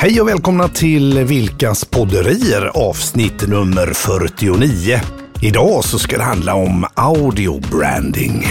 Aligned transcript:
Hej 0.00 0.20
och 0.20 0.28
välkomna 0.28 0.68
till 0.68 1.24
Vilkas 1.24 1.84
podderier 1.84 2.70
avsnitt 2.88 3.48
nummer 3.48 3.92
49. 3.92 5.00
Idag 5.42 5.84
så 5.84 5.98
ska 5.98 6.16
det 6.16 6.22
handla 6.22 6.54
om 6.54 6.86
audio 6.94 7.60
branding. 7.70 8.46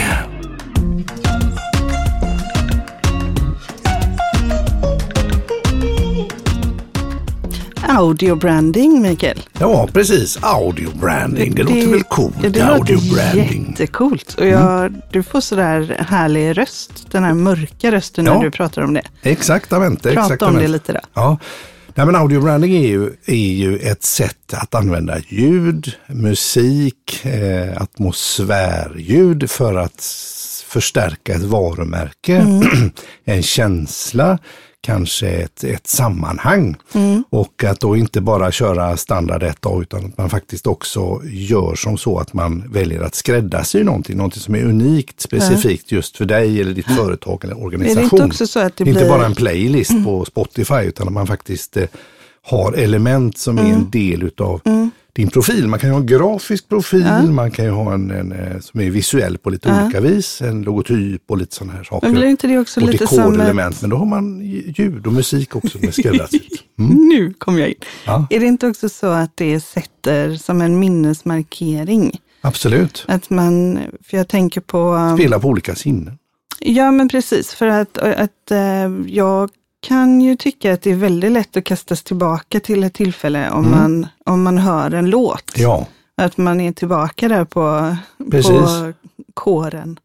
Audiobranding, 7.97 9.01
Mikael. 9.01 9.41
Ja, 9.59 9.87
precis. 9.93 10.37
Audio 10.41 10.89
branding. 10.97 11.55
Det, 11.55 11.63
låter 11.63 11.87
väl 11.91 12.03
coolt? 12.03 12.35
Det 12.41 12.61
audio 12.61 12.95
låter 12.95 13.35
jättecoolt. 13.35 14.33
Och 14.33 14.47
jag, 14.47 14.93
du 15.11 15.23
får 15.23 15.41
sådär 15.41 16.05
härlig 16.09 16.57
röst, 16.57 17.11
den 17.11 17.23
här 17.23 17.33
mörka 17.33 17.91
rösten 17.91 18.25
Ja. 18.25 18.33
när 18.33 18.43
du 18.43 18.51
pratar 18.51 18.81
om 18.81 18.93
det. 18.93 19.01
Exaktamente. 19.21 20.09
Prata 20.09 20.19
om 20.19 20.25
exaktamente. 20.25 20.61
det 20.61 20.67
lite 20.67 20.93
då. 20.93 20.99
Ja. 21.13 21.37
Nej, 21.95 22.05
men 22.05 22.15
audio 22.15 22.41
branding 22.41 22.75
är 22.75 22.87
ju, 22.87 23.11
är 23.25 23.35
ju 23.35 23.77
ett 23.77 24.03
sätt 24.03 24.53
att 24.53 24.75
använda 24.75 25.17
ljud, 25.27 25.91
musik, 26.07 27.25
eh, 27.25 27.81
atmosfärljud 27.81 29.49
för 29.51 29.75
att 29.75 30.05
förstärka 30.67 31.33
ett 31.33 31.43
varumärke, 31.43 32.35
Mm. 32.37 32.91
en 33.25 33.43
känsla, 33.43 34.37
kanske 34.81 35.27
ett, 35.29 35.63
ett 35.63 35.87
sammanhang. 35.87 36.75
Mm. 36.93 37.23
Och 37.29 37.63
att 37.63 37.79
då 37.79 37.95
inte 37.95 38.21
bara 38.21 38.51
köra 38.51 38.97
standard 38.97 39.43
1A 39.43 39.81
utan 39.81 40.05
att 40.05 40.17
man 40.17 40.29
faktiskt 40.29 40.67
också 40.67 41.21
gör 41.25 41.75
som 41.75 41.97
så 41.97 42.19
att 42.19 42.33
man 42.33 42.63
väljer 42.71 43.01
att 43.01 43.15
skräddarsy 43.15 43.83
någonting, 43.83 44.17
någonting 44.17 44.41
som 44.41 44.55
är 44.55 44.63
unikt, 44.63 45.21
specifikt 45.21 45.91
just 45.91 46.17
för 46.17 46.25
dig 46.25 46.61
eller 46.61 46.73
ditt 46.73 46.85
företag 46.95 47.43
eller 47.43 47.63
organisation. 47.63 48.03
inte 48.03 48.23
också 48.25 48.47
så 48.47 48.59
att 48.59 48.77
det 48.77 48.81
inte 48.81 48.91
blir- 48.99 49.01
Mm. 49.07 49.17
bara 49.17 49.25
en 49.25 49.35
playlist 49.35 50.03
på 50.05 50.25
Spotify 50.25 50.81
utan 50.83 51.07
att 51.07 51.13
man 51.13 51.27
faktiskt 51.27 51.77
eh, 51.77 51.83
har 52.43 52.73
element 52.73 53.37
som 53.37 53.57
Mm. 53.57 53.71
är 53.71 53.75
en 53.75 53.89
del 53.89 54.23
utav 54.23 54.61
din 55.17 55.29
profil. 55.29 55.67
Man 55.67 55.79
kan 55.79 55.89
ha 55.89 55.97
en 55.97 56.05
grafisk 56.05 56.69
profil, 56.69 57.31
man 57.31 57.51
kan 57.51 57.65
ju 57.65 57.71
ha 57.71 57.93
en, 57.93 58.11
en 58.11 58.31
eh, 58.31 58.59
som 58.59 58.79
är 58.79 58.89
visuell 58.89 59.37
på 59.37 59.49
lite 59.49 59.81
olika 59.83 59.99
vis, 59.99 60.41
en 60.41 60.61
logotyp 60.61 61.21
och 61.27 61.37
lite 61.37 61.55
sådana 61.55 61.73
här 61.73 61.83
saker. 61.83 62.07
Men 62.07 62.15
blir 62.15 62.27
inte 62.27 62.47
det 62.47 62.59
också 62.59 62.81
och 62.81 62.89
lite 62.89 63.07
som 63.07 63.17
dekorelement, 63.17 63.81
men 63.81 63.89
då 63.89 63.97
har 63.97 64.05
man 64.05 64.41
ljud 64.77 65.07
och 65.07 65.13
musik 65.13 65.55
också 65.55 65.77
med 65.81 65.93
skräddarsytt. 65.93 66.63
Nu 66.75 67.33
kom 67.33 67.59
jag 67.59 67.69
in. 67.69 67.75
Ja. 68.05 68.27
Är 68.29 68.39
det 68.39 68.45
inte 68.45 68.67
också 68.67 68.89
så 68.89 69.07
att 69.07 69.31
det 69.35 69.59
sätter 69.59 70.35
som 70.35 70.61
en 70.61 70.79
minnesmarkering? 70.79 72.19
Absolut. 72.41 73.05
Att 73.07 73.29
man, 73.29 73.79
för 74.03 74.17
jag 74.17 74.27
tänker 74.27 74.61
på... 74.61 74.93
um, 74.93 75.17
Spela 75.17 75.39
på 75.39 75.47
olika 75.47 75.75
sinnen. 75.75 76.17
Ja, 76.59 76.91
men 76.91 77.09
precis. 77.09 77.53
För 77.53 77.67
att, 77.67 77.97
att 77.97 78.51
eh, 78.51 78.57
jag 79.07 79.49
kan 79.87 80.21
ju 80.21 80.35
tycka 80.35 80.73
att 80.73 80.81
det 80.81 80.91
är 80.91 80.95
väldigt 80.95 81.31
lätt 81.31 81.57
att 81.57 81.63
kastas 81.63 82.03
tillbaka 82.03 82.59
till 82.59 82.83
ett 82.83 82.93
tillfälle 82.93 83.49
om, 83.51 83.71
man, 83.71 84.07
om 84.25 84.43
man 84.43 84.57
hör 84.57 84.93
en 84.93 85.09
låt. 85.09 85.51
Ja, 85.55 85.85
Att 86.17 86.37
man 86.37 86.61
är 86.61 86.71
tillbaka 86.71 87.27
där 87.27 87.45
på, 87.45 87.95
Precis. 88.31 88.49
på 88.51 88.93
kåren. 89.33 89.99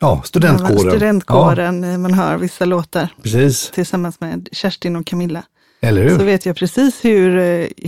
ja 0.00 0.22
studentkåren. 0.24 0.78
Studentkåren, 0.78 1.80
när 1.80 1.98
man 1.98 2.14
hör 2.14 2.36
vissa 2.38 2.64
låtar 2.64 3.00
Ja, 3.16 3.22
precis, 3.22 3.70
tillsammans 3.70 4.20
med 4.20 4.48
Kerstin 4.52 4.96
och 4.96 5.06
Camilla. 5.06 5.42
eller 5.80 6.02
hur? 6.02 6.18
Så 6.18 6.24
vet 6.24 6.46
jag 6.46 6.56
precis 6.56 7.04
hur, 7.04 7.32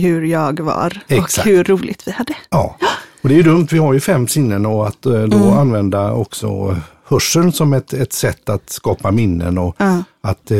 hur 0.01 0.21
jag 0.21 0.59
var 0.59 1.01
Exakt. 1.07 1.37
och 1.47 1.51
hur 1.53 1.63
roligt 1.63 2.07
vi 2.07 2.11
hade. 2.11 2.35
Ja, 2.49 2.77
och 3.21 3.29
det 3.29 3.35
är 3.35 3.37
ju 3.37 3.43
dumt. 3.43 3.67
Vi 3.71 3.77
har 3.77 3.93
ju 3.93 3.99
fem 3.99 4.27
sinnen 4.27 4.65
och 4.65 4.87
att 4.87 5.05
eh, 5.05 5.11
då 5.11 5.37
Mm. 5.37 5.49
använda 5.57 6.11
också 6.13 6.77
hörseln 7.07 7.51
som 7.51 7.73
ett, 7.73 7.93
ett 7.93 8.13
sätt 8.13 8.49
att 8.49 8.69
skapa 8.69 9.11
minnen 9.11 9.57
och 9.57 9.75
Ja. 9.79 10.03
att 10.21 10.51
eh, 10.51 10.57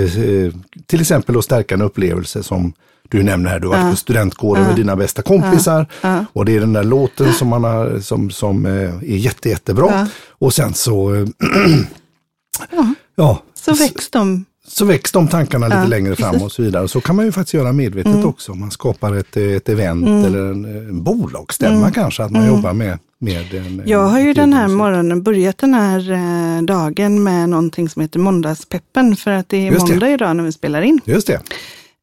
till 0.85 1.01
exempel 1.01 1.37
att 1.37 1.43
stärka 1.43 1.75
en 1.75 1.81
upplevelse 1.81 2.43
som 2.43 2.73
du 3.09 3.23
nämner 3.23 3.49
här, 3.49 3.59
du 3.59 3.67
har 3.67 3.77
varit 3.77 3.91
på 3.91 3.95
studentkåren 3.97 4.63
med 4.63 4.75
dina 4.75 4.95
bästa 4.95 5.21
kompisar 5.21 5.85
och 6.33 6.45
det 6.45 6.55
är 6.55 6.59
den 6.59 6.73
där 6.73 6.83
låten 6.83 7.33
som, 7.33 7.47
man 7.47 7.63
har, 7.63 7.99
som, 7.99 8.29
som 8.31 8.65
eh, 8.65 8.71
är 8.95 9.01
jätte, 9.17 9.49
jättebra. 9.49 9.87
Ja. 9.91 10.07
Och 10.29 10.53
sen 10.53 10.73
så, 10.73 11.13
eh, 11.15 11.27
ja, 13.15 13.41
Så 13.53 13.73
väcks 13.73 14.09
de. 14.09 14.45
Så 14.67 14.85
väcks 14.85 15.11
de 15.11 15.27
tankarna 15.27 15.67
lite 15.67 15.77
Ja, 15.79 15.85
längre 15.87 16.15
fram. 16.15 16.29
Mm. 16.29 16.41
och 16.45 16.51
så 16.51 16.61
vidare. 16.61 16.87
Så 16.87 17.01
kan 17.01 17.15
man 17.15 17.25
ju 17.25 17.31
faktiskt 17.31 17.53
göra 17.53 17.73
medvetet 17.73 18.25
också. 18.25 18.53
Man 18.53 18.71
skapar 18.71 19.15
ett, 19.15 19.37
ett 19.37 19.69
event 19.69 20.25
eller 20.25 20.39
en, 20.51 20.65
en 20.65 21.03
bolagsstämma 21.03 21.91
kanske, 21.91 22.23
att 22.23 22.31
man 22.31 22.47
jobbar 22.47 22.73
med, 22.73 22.99
med 23.19 23.53
en, 23.53 23.65
Mm. 23.65 23.81
Jag 23.89 24.07
har 24.07 24.19
ju 24.19 24.33
den 24.33 24.53
här 24.53 24.67
morgonen 24.67 25.23
börjat 25.23 25.57
den 25.57 25.73
här 25.73 26.11
eh, 26.11 26.61
dagen 26.63 27.23
med 27.23 27.49
någonting 27.49 27.89
som 27.89 28.01
heter 28.01 28.19
måndagspeppen. 28.19 29.15
För 29.15 29.31
att 29.31 29.49
det 29.49 29.57
är 29.57 29.71
Just 29.71 29.85
det. 29.87 29.91
måndag 29.93 30.09
idag 30.09 30.35
när 30.35 30.43
vi 30.43 30.51
spelar 30.51 30.81
in. 30.81 30.99
Just 31.05 31.27
det. 31.27 31.41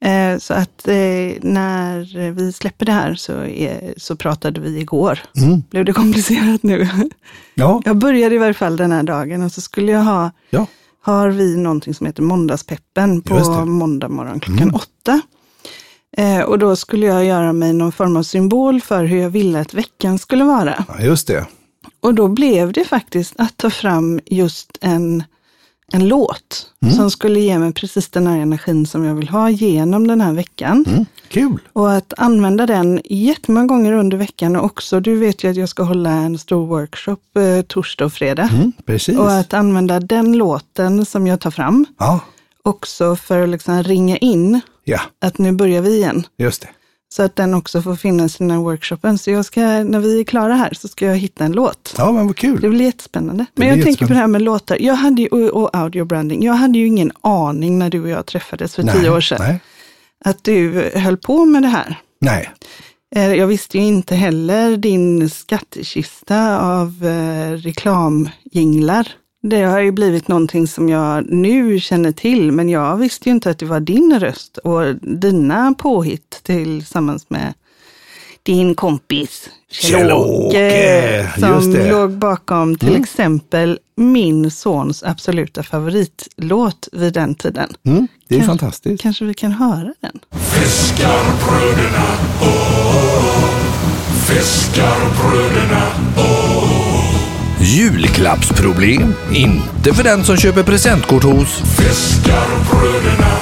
Eh, 0.08 0.38
så 0.38 0.54
att 0.54 0.88
eh, 0.88 0.94
när 1.42 2.30
vi 2.32 2.52
släpper 2.52 2.86
det 2.86 2.92
här 2.92 3.14
så, 3.14 3.32
är, 3.44 3.94
så 3.96 4.16
pratade 4.16 4.60
vi 4.60 4.78
igår. 4.78 5.18
Mm. 5.36 5.62
Blev 5.70 5.84
det 5.84 5.92
komplicerat 5.92 6.62
nu? 6.62 6.88
Ja, 7.54 7.82
Jag 7.84 7.96
började 7.96 8.34
i 8.34 8.38
varje 8.38 8.54
fall 8.54 8.76
den 8.76 8.92
här 8.92 9.02
dagen 9.02 9.42
och 9.42 9.52
så 9.52 9.60
skulle 9.60 9.92
jag 9.92 10.00
ha, 10.04 10.30
ja. 10.50 10.66
Har 11.02 11.28
vi 11.28 11.56
någonting 11.56 11.94
som 11.94 12.06
heter 12.06 12.22
måndagspeppen 12.22 13.22
på. 13.22 13.36
Mm. 13.36 13.72
måndag 13.72 14.08
morgon 14.08 14.40
klockan 14.40 14.70
åtta. 14.74 15.20
Eh, 16.16 16.40
och 16.40 16.58
då 16.58 16.76
skulle 16.76 17.06
jag 17.06 17.24
göra 17.24 17.52
mig 17.52 17.72
någon 17.72 17.92
form 17.92 18.16
av 18.16 18.22
symbol 18.22 18.80
för 18.80 19.04
hur 19.04 19.18
jag 19.18 19.30
ville 19.30 19.60
att 19.60 19.74
veckan 19.74 20.18
skulle 20.18 20.44
vara. 20.44 20.84
ja, 20.88 21.04
just 21.04 21.26
det. 21.26 21.46
Och 22.00 22.14
då 22.14 22.28
blev 22.28 22.72
det 22.72 22.84
faktiskt 22.84 23.34
att 23.38 23.56
ta 23.56 23.70
fram 23.70 24.20
just 24.26 24.78
en, 24.80 25.24
en 25.92 26.08
låt 26.08 26.68
Mm. 26.82 26.94
som 26.94 27.10
skulle 27.10 27.40
ge 27.40 27.58
mig 27.58 27.72
precis 27.72 28.08
den 28.08 28.26
här 28.26 28.38
energin 28.38 28.86
som 28.86 29.04
jag 29.04 29.14
vill 29.14 29.28
ha 29.28 29.50
genom 29.50 30.06
den 30.06 30.20
här 30.20 30.32
veckan. 30.32 30.84
Mm. 30.88 31.06
Kul. 31.28 31.58
Och 31.72 31.92
att 31.92 32.12
använda 32.16 32.66
den 32.66 33.00
jättemånga 33.04 33.66
gånger 33.66 33.92
under 33.92 34.16
veckan 34.16 34.56
och 34.56 34.64
också, 34.64 35.00
du 35.00 35.16
vet 35.16 35.44
ju 35.44 35.50
att 35.50 35.56
jag 35.56 35.68
ska 35.68 35.82
hålla 35.82 36.10
en 36.10 36.38
stor 36.38 36.66
workshop 36.66 37.16
eh, 37.36 37.62
torsdag 37.62 38.04
och 38.04 38.12
fredag. 38.12 38.48
Mm, 38.52 38.72
precis. 38.86 39.18
Och 39.18 39.32
att 39.32 39.54
använda 39.54 40.00
den 40.00 40.32
låten 40.32 41.04
som 41.06 41.26
jag 41.26 41.40
tar 41.40 41.50
fram 41.50 41.86
Ja, 41.98 42.20
också 42.62 43.16
för 43.16 43.42
att 43.42 43.48
liksom 43.48 43.82
ringa 43.82 44.16
in 44.16 44.60
ja, 44.84 45.00
att 45.20 45.38
nu 45.38 45.52
börjar 45.52 45.82
vi 45.82 45.96
igen. 45.96 46.26
just 46.38 46.62
det. 46.62 46.68
Så 47.12 47.22
att 47.22 47.36
den 47.36 47.54
också 47.54 47.82
får 47.82 47.96
finnas 47.96 48.34
i 48.34 48.38
den 48.38 48.50
här 48.50 48.58
workshopen. 48.58 49.18
Så 49.18 49.30
jag 49.30 49.44
ska, 49.44 49.60
när 49.60 49.98
vi 50.00 50.20
är 50.20 50.24
klara 50.24 50.54
här 50.54 50.72
så 50.74 50.88
ska 50.88 51.06
jag 51.06 51.16
hitta 51.16 51.44
en 51.44 51.52
låt. 51.52 51.94
Ja, 51.98 52.12
men 52.12 52.26
vad 52.26 52.34
Det 52.36 52.40
kul. 52.40 52.70
blir 52.70 52.82
jättespännande. 52.82 53.46
Men 53.54 53.68
jag 53.68 53.82
tänker 53.82 54.06
på 54.06 54.12
det 54.12 54.18
här 54.18 54.26
med 54.26 54.42
låtar. 54.42 54.76
Jag 54.80 54.94
hade 54.94 55.22
ju, 55.22 55.28
och, 55.28 55.76
audio 55.76 56.04
branding. 56.04 56.44
Jag 56.44 56.52
hade 56.54 56.78
ju 56.78 56.86
ingen 56.86 57.12
aning 57.20 57.78
när 57.78 57.90
du 57.90 58.00
och 58.02 58.08
jag 58.08 58.26
träffades 58.26 58.74
för 58.74 58.82
tio 58.82 59.10
år 59.10 59.20
sedan. 59.20 59.38
Nej, 59.40 59.60
Att 60.24 60.44
du 60.44 60.90
höll 60.94 61.16
på 61.16 61.44
med 61.44 61.62
det 61.62 61.68
här. 61.68 62.00
nej. 62.20 62.50
Eh, 63.14 63.32
Jag 63.34 63.46
visste 63.46 63.78
ju 63.78 63.84
inte 63.84 64.14
heller 64.14 64.76
din 64.76 65.30
skattkista 65.30 66.60
av 66.60 67.06
eh, 67.06 67.50
reklamjinglar. 67.52 69.08
Det 69.42 69.62
har 69.62 69.80
ju 69.80 69.92
blivit 69.92 70.28
någonting 70.28 70.66
som 70.66 70.88
jag 70.88 71.24
nu 71.32 71.80
känner 71.80 72.12
till, 72.12 72.52
men 72.52 72.68
jag 72.68 72.96
visste 72.96 73.28
ju 73.28 73.34
inte 73.34 73.50
att 73.50 73.58
det 73.58 73.66
var 73.66 73.80
din 73.80 74.20
röst 74.20 74.56
och 74.58 74.94
dina 74.96 75.74
påhitt 75.78 76.40
tillsammans 76.42 77.30
med 77.30 77.54
din 78.42 78.74
kompis 78.74 79.48
Kjell-Åke, 79.70 81.28
som 81.38 81.48
just 81.54 81.72
det. 81.72 81.90
låg 81.90 82.10
bakom 82.10 82.76
till 82.78 82.96
exempel 82.96 83.78
min 83.96 84.50
sons 84.50 85.02
absoluta 85.02 85.62
favoritlåt 85.62 86.88
vid 86.92 87.12
den 87.12 87.34
tiden. 87.34 87.68
Mm, 87.86 88.08
det 88.28 88.34
är 88.34 88.38
Kanske- 88.38 88.46
fantastiskt. 88.58 89.02
Kanske 89.02 89.24
vi 89.24 89.34
kan 89.34 89.52
höra 89.52 89.94
den? 90.00 90.18
Fiskarbröderna, 90.40 92.06
åh, 92.42 93.48
fiskarbröderna, 94.26 95.82
Julklappsproblem? 97.72 99.14
Inte 99.32 99.94
för 99.94 100.04
den 100.04 100.24
som 100.24 100.36
köper 100.36 100.62
presentkort 100.62 101.24
hos 101.24 101.62
fiskarbröderna, 101.78 103.36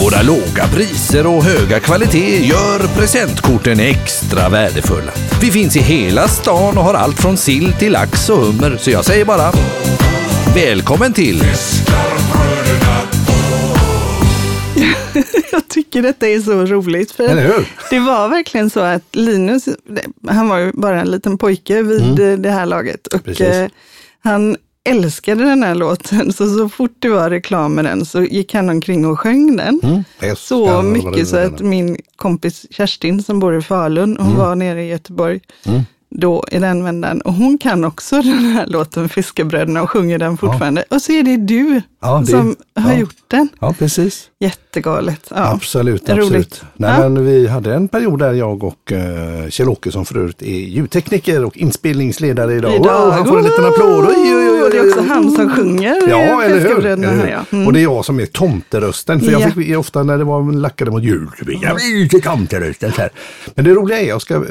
Våra 0.00 0.22
låga 0.22 0.66
priser 0.72 1.26
och 1.26 1.44
höga 1.44 1.80
kvalitet 1.80 2.46
gör 2.46 2.78
presentkorten 2.96 3.80
extra 3.80 4.48
värdefulla. 4.48 5.12
Vi 5.40 5.50
finns 5.50 5.76
i 5.76 5.80
hela 5.80 6.28
stan 6.28 6.78
och 6.78 6.84
har 6.84 6.94
allt 6.94 7.20
från 7.20 7.36
sill 7.36 7.72
till 7.72 7.92
lax 7.92 8.30
och 8.30 8.38
hummer, 8.38 8.76
så 8.80 8.90
jag 8.90 9.04
säger 9.04 9.24
bara 9.24 9.52
Välkommen 10.54 11.12
till 11.12 11.40
fiskarbröderna, 11.40 12.13
tycker 15.94 16.08
detta 16.08 16.28
är 16.28 16.40
så 16.40 16.64
roligt. 16.64 17.12
För? 17.12 17.28
Det 17.90 17.98
var 17.98 18.28
verkligen 18.28 18.70
så 18.70 18.80
att 18.80 19.16
Linus, 19.16 19.68
han 20.28 20.48
var 20.48 20.58
ju 20.58 20.72
bara 20.72 21.00
en 21.00 21.10
liten 21.10 21.38
pojke 21.38 21.82
vid 21.82 22.18
eh, 22.20 22.38
det 22.38 22.50
här 22.50 22.66
laget. 22.66 23.06
Och 23.06 23.24
Precis. 23.24 23.46
eh, 23.46 23.68
han 24.22 24.56
älskade 24.84 25.44
den 25.44 25.62
här 25.62 25.74
låten, 25.74 26.32
så 26.32 26.58
så 26.58 26.68
fort 26.68 26.96
det 26.98 27.08
var 27.08 27.30
reklam 27.30 27.74
med 27.74 27.84
den 27.84 28.06
så 28.06 28.22
gick 28.22 28.54
han 28.54 28.68
omkring 28.68 29.06
och 29.06 29.20
sjöng 29.20 29.56
den. 29.56 29.80
Mm. 29.82 30.36
Så 30.36 30.82
mycket 30.82 31.28
så 31.28 31.36
att 31.36 31.60
min 31.60 31.96
kompis 32.16 32.66
Kerstin 32.70 33.22
som 33.22 33.40
bor 33.40 33.58
i 33.58 33.62
Falun, 33.62 34.16
hon 34.20 34.36
var 34.36 34.54
nere 34.54 34.82
i 34.82 34.88
Göteborg 34.88 35.40
då 36.14 36.44
i 36.50 36.58
den 36.58 36.84
vändan. 36.84 37.20
Och 37.20 37.32
hon 37.32 37.58
kan 37.58 37.84
också 37.84 38.16
den 38.22 38.44
här 38.44 38.66
låten 38.66 39.08
Fiskebröderna 39.08 39.82
och 39.82 39.90
sjunger 39.90 40.18
den 40.18 40.36
fortfarande. 40.36 40.84
Och 40.90 41.02
så 41.02 41.12
är 41.12 41.22
det 41.22 41.36
du 41.36 41.82
Ja, 42.02 42.18
det- 42.18 42.26
som 42.26 42.56
har 42.76 42.92
ja. 42.92 42.98
gjort 42.98 43.14
den. 43.28 43.48
Ja, 43.60 43.74
precis. 43.78 44.30
Jättegalet. 44.40 45.20
Ja. 45.30 45.36
Absolut, 45.52 46.08
Roligt. 46.08 46.20
absolut. 46.24 46.62
Nej, 46.76 46.94
Ja. 47.00 47.08
men 47.08 47.24
vi 47.26 47.46
hade 47.48 47.74
en 47.74 47.88
period 47.88 48.18
där 48.18 48.32
jag 48.32 48.64
och 48.64 48.92
uh, 48.92 49.48
Kjell-Åke 49.50 49.92
som 49.92 50.04
för 50.04 50.18
övrigt 50.18 50.42
är 50.42 50.46
ljudtekniker 50.58 51.44
och 51.44 51.56
inspelningsledare 51.56 52.54
idag. 52.54 52.78
Wow, 52.78 53.10
han 53.12 53.26
får 53.26 53.38
en 53.38 53.44
liten 53.44 53.64
applåd. 53.64 54.04
Oj, 54.08 54.14
oj, 54.36 54.50
oj, 54.50 54.62
Och 54.62 54.70
det 54.70 54.76
är 54.78 54.88
också 54.88 55.00
han 55.08 55.30
som 55.30 55.50
sjunger 55.50 56.08
Ja, 56.08 56.16
eh, 56.42 56.50
eller 56.50 56.60
hur? 56.60 56.86
Eller 56.86 57.06
här, 57.08 57.16
hur? 57.16 57.26
Ja. 57.30 57.44
Mm. 57.52 57.66
Och 57.66 57.72
det 57.72 57.80
är 57.80 57.82
jag 57.82 58.04
som 58.04 58.20
är 58.20 58.26
tomterösten. 58.26 59.20
För 59.20 59.32
Ja. 59.32 59.40
jag 59.40 59.54
fick 59.54 59.76
ofta 59.78 60.02
när 60.02 60.18
det 60.18 60.24
var 60.24 60.52
lackade 60.52 60.90
mot 60.90 61.02
jul, 61.02 61.28
så 61.38 61.44
fick 61.44 61.62
jag 61.62 62.22
tomterösten. 62.22 62.92
Här. 62.96 63.10
Men 63.54 63.64
det 63.64 63.70
roliga 63.74 64.00
är, 64.00 64.08
jag 64.08 64.22
ska, 64.22 64.44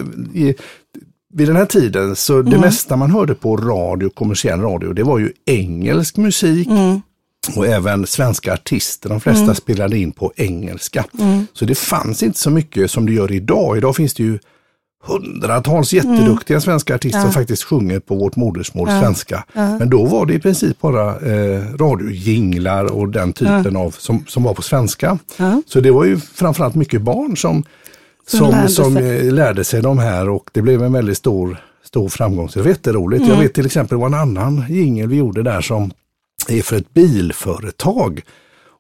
vid 1.33 1.47
den 1.47 1.56
här 1.56 1.65
tiden 1.65 2.15
så 2.15 2.33
Mm. 2.33 2.50
det 2.50 2.59
mesta 2.59 2.95
man 2.95 3.12
hörde 3.12 3.35
på 3.35 3.57
radio, 3.57 4.09
kommersiell 4.09 4.62
radio, 4.62 4.94
det 4.94 5.03
var 5.03 5.19
ju 5.19 5.31
engelsk 5.45 6.18
musik. 6.18 6.68
Mm. 6.68 7.01
Och 7.56 7.68
även 7.68 8.07
svenska 8.07 8.53
artister, 8.53 9.09
de 9.09 9.19
flesta 9.19 9.56
spelade 9.56 9.97
in 9.97 10.12
på 10.12 10.33
engelska. 10.35 11.06
Mm. 11.19 11.47
Så 11.53 11.65
det 11.65 11.75
fanns 11.75 12.24
inte 12.24 12.39
så 12.39 12.50
mycket 12.50 12.91
som 12.91 13.06
det 13.06 13.13
gör 13.13 13.31
idag. 13.31 13.77
Idag 13.77 13.95
finns 13.95 14.13
det 14.13 14.24
ju 14.24 14.39
hundratals 15.06 15.94
jätteduktiga 15.94 16.62
svenska 16.62 16.95
artister 16.95 17.21
som 17.21 17.31
faktiskt 17.31 17.63
sjunger 17.63 18.00
på 18.00 18.15
vårt 18.15 18.35
modersmål 18.35 18.88
svenska. 18.88 19.44
Men 19.53 19.89
då 19.89 20.06
var 20.06 20.25
det 20.25 20.33
i 20.33 20.39
princip 20.39 20.81
bara 20.81 21.09
eh, 21.19 21.63
radiojinglar 21.80 22.85
och 22.94 23.09
den 23.09 23.33
typen 23.33 23.75
av 23.75 23.95
som, 24.00 24.25
som 24.27 24.44
var 24.44 24.53
på 24.53 24.62
svenska. 24.62 25.18
Så 25.65 25.80
det 25.80 25.91
var 25.91 26.06
ju 26.06 26.19
framförallt 26.19 26.75
mycket 26.75 27.01
barn 27.01 27.38
som, 27.38 27.63
Som 28.27 28.51
lärde 28.51 28.69
som 28.69 28.93
sig. 28.93 29.27
eh, 29.27 29.33
lärde 29.33 29.63
sig 29.63 29.81
de 29.81 29.97
här 29.99 30.29
och 30.29 30.49
det 30.51 30.61
blev 30.61 30.83
en 30.83 30.93
väldigt 30.93 31.17
stor, 31.17 31.57
stor 31.83 32.09
framgång. 32.09 32.49
Så 32.49 32.59
det 32.59 32.63
var 32.63 32.69
jätteroligt. 32.69 33.21
Mm. 33.23 33.33
Jag 33.33 33.41
vet 33.41 33.53
till 33.53 33.65
exempel 33.65 33.97
vad 33.97 34.13
en 34.13 34.19
annan 34.19 34.65
jingel 34.69 35.07
vi 35.07 35.15
gjorde 35.15 35.43
där 35.43 35.61
som 35.61 35.91
är 36.47 36.61
för 36.61 36.75
ett 36.75 36.93
bilföretag. 36.93 38.21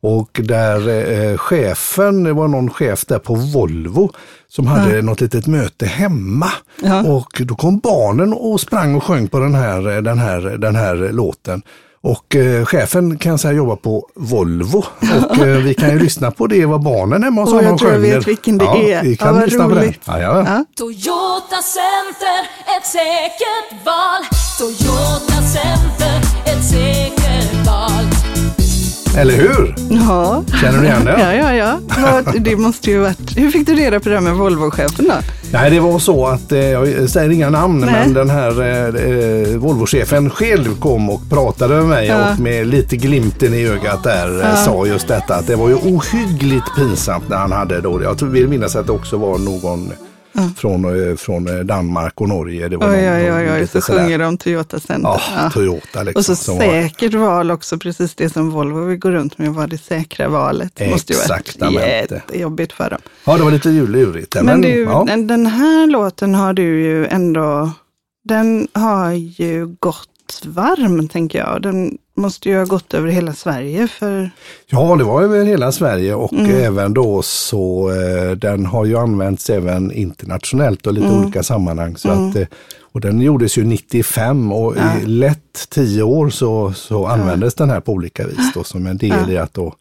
Och 0.01 0.39
där 0.43 0.89
eh, 0.89 1.37
chefen, 1.37 2.23
det 2.23 2.33
var 2.33 2.47
någon 2.47 2.69
chef 2.69 3.05
där 3.05 3.19
på 3.19 3.35
Volvo 3.35 4.11
som 4.47 4.67
hade 4.67 5.01
något 5.01 5.21
litet 5.21 5.47
möte 5.47 5.85
hemma. 5.85 6.49
Ja. 6.83 7.03
Och 7.03 7.41
då 7.45 7.55
kom 7.55 7.79
barnen 7.79 8.33
och 8.33 8.61
sprang 8.61 8.95
och 8.95 9.03
sjöng 9.03 9.27
på 9.27 9.39
den 9.39 9.55
här, 9.55 10.01
den 10.01 10.19
här, 10.19 10.41
den 10.41 10.75
här 10.75 10.95
låten. 11.11 11.61
Och 12.03 12.35
eh, 12.35 12.65
chefen 12.65 13.17
kan 13.17 13.29
jag 13.29 13.39
säga 13.39 13.53
jobbar 13.53 13.75
på 13.75 14.07
Volvo 14.15 14.77
och 15.29 15.37
eh, 15.37 15.57
vi 15.57 15.73
kan 15.73 15.89
ju 15.89 15.99
lyssna 16.03 16.31
på 16.31 16.47
det 16.47 16.65
vad 16.65 16.83
barnen 16.83 17.23
hemma 17.23 17.41
hos 17.41 17.49
Åh, 17.49 17.55
jag 17.57 17.63
honom 17.63 17.77
tror 17.79 17.91
jag 17.91 18.01
sjunger. 18.01 18.15
vet 18.17 18.27
vilken 18.27 18.57
det 18.57 18.65
ja, 18.65 18.77
är. 18.83 19.03
Vi 19.03 19.17
kan 19.17 19.27
Ja, 19.27 19.33
vad 19.33 19.45
lyssna 19.45 19.63
på 19.69 19.75
den. 19.75 19.83
roligt. 19.83 20.01
Ja, 20.05 20.19
ja. 20.21 20.43
Ja. 20.47 20.65
Toyota 20.77 21.61
Center, 21.61 22.39
ett 22.77 22.85
säkert 22.85 23.85
val. 23.85 24.23
Toyota 24.59 25.41
Center, 25.41 26.17
ett 26.45 26.65
säkert 26.65 27.65
val. 27.67 28.05
Eller 29.17 29.33
hur? 29.33 29.75
Ja. 29.89 30.43
Känner 30.61 30.79
du 30.79 30.85
igen 30.85 31.05
det? 31.05 31.15
Ja, 31.19 31.33
ja, 31.33 31.53
ja. 31.55 32.21
Det 32.39 32.55
måste 32.55 32.91
ju 32.91 32.99
varit... 32.99 33.37
Hur 33.37 33.51
fick 33.51 33.67
du 33.67 33.73
reda 33.75 33.99
på 33.99 34.09
det 34.09 34.15
här 34.15 34.21
med 34.21 34.33
Volvo-chefen 34.35 35.05
då? 35.07 35.13
Nej, 35.51 35.71
det 35.71 35.79
var 35.79 35.99
så 35.99 36.25
att, 36.27 36.51
eh, 36.51 36.59
jag 36.59 37.09
säger 37.09 37.29
inga 37.29 37.49
namn, 37.49 37.79
Nej. 37.79 37.89
men 37.93 38.13
den 38.13 38.29
här 38.29 38.61
eh, 38.61 38.87
eh, 38.87 39.57
Volvo-chefen 39.57 40.29
själv 40.29 40.79
kom 40.79 41.09
och 41.09 41.21
pratade 41.29 41.75
med 41.75 41.85
mig 41.85 42.07
Ja. 42.07 42.31
och 42.33 42.39
med 42.39 42.67
lite 42.67 42.97
glimten 42.97 43.53
i 43.53 43.67
ögat 43.67 44.03
där 44.03 44.41
eh, 44.43 44.55
sa 44.65 44.85
just 44.85 45.07
detta 45.07 45.35
att 45.35 45.47
det 45.47 45.55
var 45.55 45.69
ju 45.69 45.75
ohyggligt 45.75 46.75
pinsamt 46.77 47.29
när 47.29 47.37
han 47.37 47.51
hade 47.51 47.81
då, 47.81 48.03
jag 48.03 48.23
vill 48.23 48.47
minnas 48.47 48.75
att 48.75 48.85
det 48.85 48.91
också 48.91 49.17
var 49.17 49.37
någon 49.37 49.91
från, 50.57 51.09
eh, 51.09 51.15
från 51.15 51.47
eh, 51.47 51.63
Danmark 51.63 52.21
och 52.21 52.29
Norge. 52.29 52.67
Det 52.69 52.77
var 52.77 52.89
Oj, 52.89 53.01
någon- 53.01 53.15
oj, 53.15 53.31
oj, 53.33 53.51
oj. 53.51 53.67
Så 53.67 53.81
sådär. 53.81 53.99
sjunger 53.99 54.19
de 54.19 54.37
Toyota 54.37 54.79
Center. 54.79 55.09
Ja, 55.09 55.21
Ja. 55.43 55.49
Toyota 55.49 56.03
liksom. 56.03 56.19
Och 56.19 56.25
så 56.25 56.35
som 56.35 56.55
var- 56.57 56.61
säkert 56.63 57.13
val 57.13 57.51
också, 57.51 57.77
precis 57.77 58.15
det 58.15 58.29
som 58.29 58.49
Volvo 58.49 58.85
vill 58.85 58.99
gå 58.99 59.11
runt 59.11 59.37
med, 59.37 59.53
var 59.53 59.67
det 59.67 59.77
säkra 59.77 60.27
valet. 60.29 60.71
Det 60.75 60.89
måste 60.89 61.13
ju 61.13 61.19
varit 61.19 61.31
Exaktamente. 61.31 62.15
jättejobbigt 62.15 62.73
för 62.73 62.89
dem. 62.89 62.99
Ja, 63.25 63.37
det 63.37 63.43
var 63.43 63.51
lite 63.51 63.69
lurigt. 63.69 64.31
där, 64.31 64.43
Men, 64.43 64.61
du, 64.61 64.69
ja. 64.83 65.05
den 65.17 65.45
här 65.45 65.87
låten 65.87 66.35
har 66.35 66.53
du 66.53 66.63
ju 66.83 67.05
ändå, 67.07 67.71
den 68.23 68.67
har 68.73 69.11
ju 69.11 69.75
gått 69.79 70.09
varm, 70.45 71.07
tänker 71.07 71.39
jag. 71.39 71.61
Den 71.61 71.97
måste 72.17 72.49
ju 72.49 72.57
ha 72.57 72.65
gått 72.65 72.93
över 72.93 73.07
hela 73.09 73.33
Sverige 73.33 73.87
för, 73.87 74.31
Ja, 74.67 74.95
det 74.95 75.03
var 75.03 75.21
över 75.21 75.43
hela 75.45 75.71
Sverige 75.71 76.13
och 76.15 76.33
Mm. 76.33 76.51
även 76.63 76.93
då 76.93 77.21
så 77.21 77.91
eh, 77.91 78.31
den 78.31 78.65
har 78.65 78.85
ju 78.85 78.97
använts 78.97 79.49
även 79.49 79.91
internationellt 79.91 80.87
och 80.87 80.93
lite 80.93 81.07
Mm. 81.07 81.19
olika 81.23 81.43
sammanhang. 81.43 81.97
Så 81.97 82.09
att, 82.09 82.35
eh, 82.35 82.47
och 82.91 83.01
den 83.01 83.21
gjordes 83.21 83.57
ju 83.57 83.63
95 83.63 84.51
och 84.51 84.75
i 84.77 85.05
lätt 85.05 85.69
tio 85.69 86.03
år 86.03 86.29
så, 86.29 86.73
så 86.73 87.05
användes 87.05 87.55
den 87.55 87.69
här 87.69 87.79
på 87.79 87.91
olika 87.91 88.27
vis 88.27 88.53
då 88.53 88.63
som 88.63 88.87
en 88.87 88.97
del 88.97 89.29
i 89.31 89.37
att 89.37 89.53
då 89.53 89.73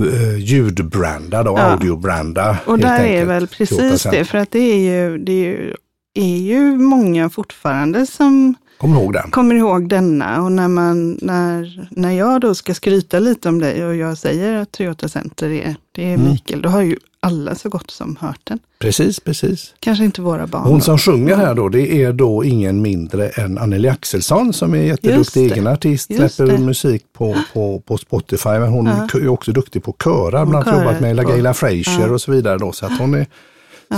uh, 0.00 0.38
ljudbranda 0.38 1.40
och 1.50 1.58
Ja. 1.58 1.62
audiobranda. 1.62 2.58
och 2.66 2.78
där 2.78 3.00
är 3.00 3.04
enkelt, 3.04 3.28
väl 3.30 3.48
Toyota 3.48 3.56
precis 3.88 4.02
det, 4.02 4.24
för 4.24 4.38
att 4.38 4.50
det 4.50 4.58
är 4.58 4.76
ju, 4.78 5.18
det 5.18 5.32
är 5.32 5.44
ju, 5.44 5.74
är 6.14 6.36
ju 6.36 6.76
många 6.78 7.30
fortfarande 7.30 8.06
som 8.06 8.54
Kommer 8.78 9.00
ihåg 9.00 9.12
den? 9.12 9.30
kommer 9.30 9.54
ihåg 9.54 9.88
denna 9.88 10.42
och 10.42 10.52
när, 10.52 10.68
man, 10.68 11.18
när, 11.22 11.86
när 11.90 12.10
jag 12.12 12.40
då 12.40 12.54
ska 12.54 12.74
skryta 12.74 13.18
lite 13.18 13.48
om 13.48 13.58
dig 13.58 13.84
och 13.86 13.96
jag 13.96 14.18
säger 14.18 14.54
att 14.54 14.72
Toyota 14.72 15.08
Center 15.08 15.50
är, 15.50 15.76
det 15.92 16.04
är 16.10 16.14
Mm. 16.14 16.26
Mikael, 16.30 16.62
då 16.62 16.68
har 16.68 16.82
ju 16.82 16.96
alla 17.20 17.54
så 17.54 17.68
gott 17.68 17.90
som 17.90 18.16
hört 18.20 18.40
den. 18.44 18.58
Precis, 18.78 19.20
precis. 19.20 19.74
Kanske 19.80 20.04
inte 20.04 20.22
våra 20.22 20.46
barn. 20.46 20.62
Hon 20.62 20.80
som 20.80 20.98
sjunger 20.98 21.36
här 21.36 21.54
då, 21.54 21.68
det 21.68 22.02
är 22.02 22.12
då 22.12 22.44
ingen 22.44 22.82
mindre 22.82 23.28
än 23.28 23.58
Anneli 23.58 23.88
Axelsson 23.88 24.52
som 24.52 24.74
är 24.74 24.78
jätteduktig 24.82 25.52
egen 25.52 25.66
artist, 25.66 26.14
släpper 26.14 26.58
musik 26.58 27.04
på, 27.12 27.36
på, 27.52 27.80
på 27.80 27.98
Spotify. 27.98 28.48
Men 28.48 28.68
hon 28.68 28.86
Ja. 28.86 29.20
är 29.20 29.28
också 29.28 29.52
duktig 29.52 29.82
på 29.84 29.90
att 29.90 30.04
köra, 30.04 30.46
bland 30.46 30.68
annat 30.68 30.78
jobbat 30.80 31.00
med 31.00 31.16
LaGaylia 31.16 31.54
Frazier 31.54 32.06
Ja. 32.06 32.10
och 32.10 32.20
så 32.20 32.32
vidare. 32.32 32.58
Då, 32.58 32.72
så 32.72 32.86
att 32.86 32.98
hon 32.98 33.14
är, 33.14 33.26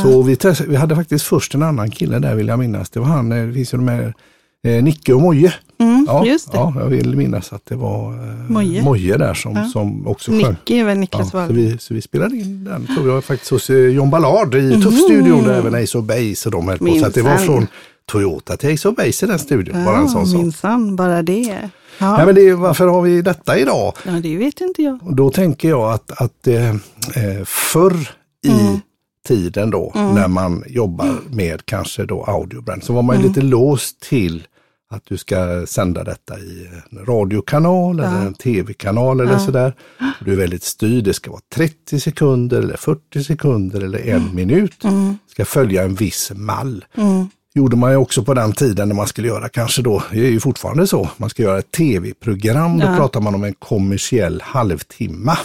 så 0.03 0.23
vi, 0.23 0.37
test, 0.37 0.61
vi 0.61 0.77
hade 0.77 0.97
faktiskt 0.97 1.25
först 1.27 1.55
en 1.55 1.63
annan 1.63 1.91
kille 1.91 2.19
där 2.19 2.35
vill 2.35 2.49
jag 2.49 2.59
minnas. 2.59 2.91
Det 2.91 3.01
var 3.01 3.07
han, 3.07 3.33
eh, 3.33 3.47
det 3.47 3.53
finns 3.53 3.75
ju 3.75 3.79
de 3.79 3.89
här 3.89 4.15
eh, 4.67 4.83
Nicke 4.85 5.13
och 5.15 5.21
Moje. 5.21 5.55
Mm, 5.79 6.05
Ja, 6.09 6.27
just 6.27 6.53
det. 6.53 6.59
ja, 6.59 6.73
jag 6.77 6.87
vill 6.87 7.17
minnas 7.17 7.53
att 7.53 7.67
det 7.67 7.77
var 7.77 8.13
eh, 8.13 8.35
Moje. 8.51 8.83
Moje 8.83 9.17
där 9.17 9.35
som, 9.35 9.57
Ja. 9.57 9.65
som 9.65 10.07
också 10.07 10.31
sjöng. 10.31 10.39
Nicky 10.51 10.79
är 10.79 10.85
väl 10.85 10.97
Ja, 10.97 11.01
Niklas 11.01 11.31
så, 11.31 11.37
Wahlgren. 11.37 11.57
vi, 11.57 11.79
så 11.79 11.95
vi 11.95 12.03
spelade 12.03 12.37
in 12.37 12.65
den, 12.65 12.87
tror 12.97 13.09
jag, 13.09 13.25
faktiskt 13.25 13.51
hos 13.51 13.71
eh, 13.71 13.77
John 13.77 14.11
Ballard 14.11 14.55
i 14.55 14.83
Tuff-studion 14.83 15.45
där 15.45 15.55
även 15.59 15.75
Ace 15.85 15.99
of 15.99 16.05
Base 16.05 16.49
och 16.49 16.51
de 16.53 16.69
höll 16.69 16.79
på. 16.79 16.87
Så 17.01 17.07
att 17.07 17.15
det 17.15 17.23
var 17.23 17.37
från 17.37 17.67
Toyota 18.07 18.57
till 18.57 18.75
Ace 18.75 18.89
of 18.89 18.97
Base 18.97 19.27
i 19.27 19.29
den 19.29 19.39
studion. 19.39 19.85
bara 19.85 19.97
en 19.99 20.09
sån 20.09 20.21
Ja, 20.21 20.27
sak. 20.27 20.41
minsann, 20.43 20.97
bara 20.97 21.23
det. 21.23 21.59
Ja, 21.99 22.17
Nej, 22.17 22.27
men 22.27 22.35
det, 22.35 22.55
varför 22.55 22.87
har 22.87 23.03
vi 23.03 23.23
detta 23.23 23.59
idag? 23.59 23.93
ja, 24.07 24.13
det 24.13 24.37
vet 24.37 24.61
inte 24.61 24.83
jag. 24.83 24.99
Och 25.03 25.15
då 25.17 25.31
tänker 25.31 25.69
jag 25.69 25.93
att, 25.93 26.21
att 26.23 26.47
eh, 26.47 26.69
eh, 26.71 27.45
förr 27.45 28.09
i 28.47 28.49
Mm. 28.51 28.81
tiden 29.29 29.71
då, 29.71 29.93
när 29.95 30.29
man 30.29 30.65
jobbar 30.67 31.09
med 31.31 31.67
kanske 31.67 32.05
då 32.05 32.25
audiobrand, 32.25 32.85
så 32.85 32.93
var 32.93 33.03
man 33.03 33.17
Mm. 33.17 33.29
lite 33.29 33.41
låst 33.41 34.01
till 34.01 34.47
att 34.91 35.03
du 35.07 35.17
ska 35.17 35.67
sända 35.67 36.05
detta 36.05 36.39
i 36.39 36.69
en 36.91 37.07
radiokanal 37.07 38.01
eller 38.01 38.27
en 38.27 38.35
tv-kanal 38.35 39.21
eller 39.21 39.39
sådär. 39.39 39.75
Du 40.21 40.33
är 40.33 40.37
väldigt 40.37 40.63
styrd, 40.63 41.05
det 41.05 41.15
ska 41.15 41.31
vara 41.31 41.41
30 41.55 42.01
sekunder 42.01 42.59
eller 42.59 42.77
40 42.77 43.25
sekunder 43.25 43.81
eller 43.81 43.99
en 43.99 44.23
Mm. 44.23 44.35
minut. 44.35 44.83
Ska 45.31 45.45
följa 45.45 45.83
en 45.83 45.95
viss 45.95 46.33
mall. 46.35 46.85
Mm. 46.97 47.29
gjorde 47.55 47.77
man 47.77 47.91
ju 47.91 47.97
också 47.97 48.23
på 48.25 48.35
den 48.35 48.53
tiden 48.53 48.89
när 48.89 48.95
man 48.97 49.07
skulle 49.07 49.29
göra 49.29 49.49
kanske 49.49 49.83
då, 49.83 50.03
det 50.13 50.19
är 50.27 50.31
ju 50.31 50.41
fortfarande 50.41 50.87
så, 50.87 51.09
man 51.17 51.31
ska 51.31 51.43
göra 51.43 51.59
ett 51.59 51.71
tv-program, 51.71 52.79
då 52.79 52.87
Ja. 52.87 52.97
pratar 52.97 53.21
man 53.21 53.35
om 53.35 53.45
en 53.45 53.55
kommersiell 53.55 54.41
halvtimme. 54.45 55.37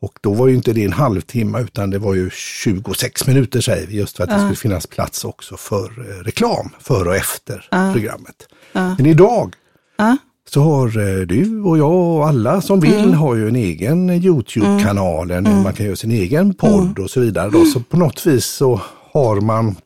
Och 0.00 0.12
då 0.20 0.32
var 0.32 0.48
ju 0.48 0.54
inte 0.54 0.72
det 0.72 0.84
en 0.84 0.92
halvtimme 0.92 1.60
utan 1.60 1.90
det 1.90 1.98
var 1.98 2.14
ju 2.14 2.30
26 2.30 3.26
minuter 3.26 3.60
säger 3.60 3.86
vi, 3.86 3.96
just 3.96 4.16
för 4.16 4.24
att 4.24 4.30
det 4.30 4.38
skulle 4.38 4.54
finnas 4.56 4.86
plats 4.86 5.24
också 5.24 5.56
för 5.56 5.84
eh, 5.84 6.24
reklam, 6.24 6.70
före 6.80 7.08
och 7.08 7.16
efter 7.16 7.68
programmet. 7.92 8.48
Men 8.72 9.06
idag 9.06 9.54
Ja. 9.98 10.16
så 10.48 10.62
har 10.62 10.86
eh, 11.18 11.26
du 11.26 11.60
och 11.62 11.78
jag 11.78 11.90
och 11.92 12.28
alla 12.28 12.60
som 12.60 12.80
vill 12.80 12.94
Mm. 12.98 13.12
har 13.14 13.34
ju 13.34 13.48
en 13.48 13.56
egen 13.56 14.10
Youtube-kanal, 14.10 15.30
en- 15.30 15.62
man 15.62 15.72
kan 15.72 15.86
göra 15.86 15.96
sin 15.96 16.10
egen 16.10 16.54
podd 16.54 16.80
Mm. 16.80 17.04
och 17.04 17.10
så 17.10 17.20
vidare. 17.20 17.50
Då. 17.50 17.64
Så 17.64 17.80
på 17.80 17.96
något 17.96 18.26
vis 18.26 18.44
så 18.46 18.80
har 19.12 19.40
man 19.40 19.76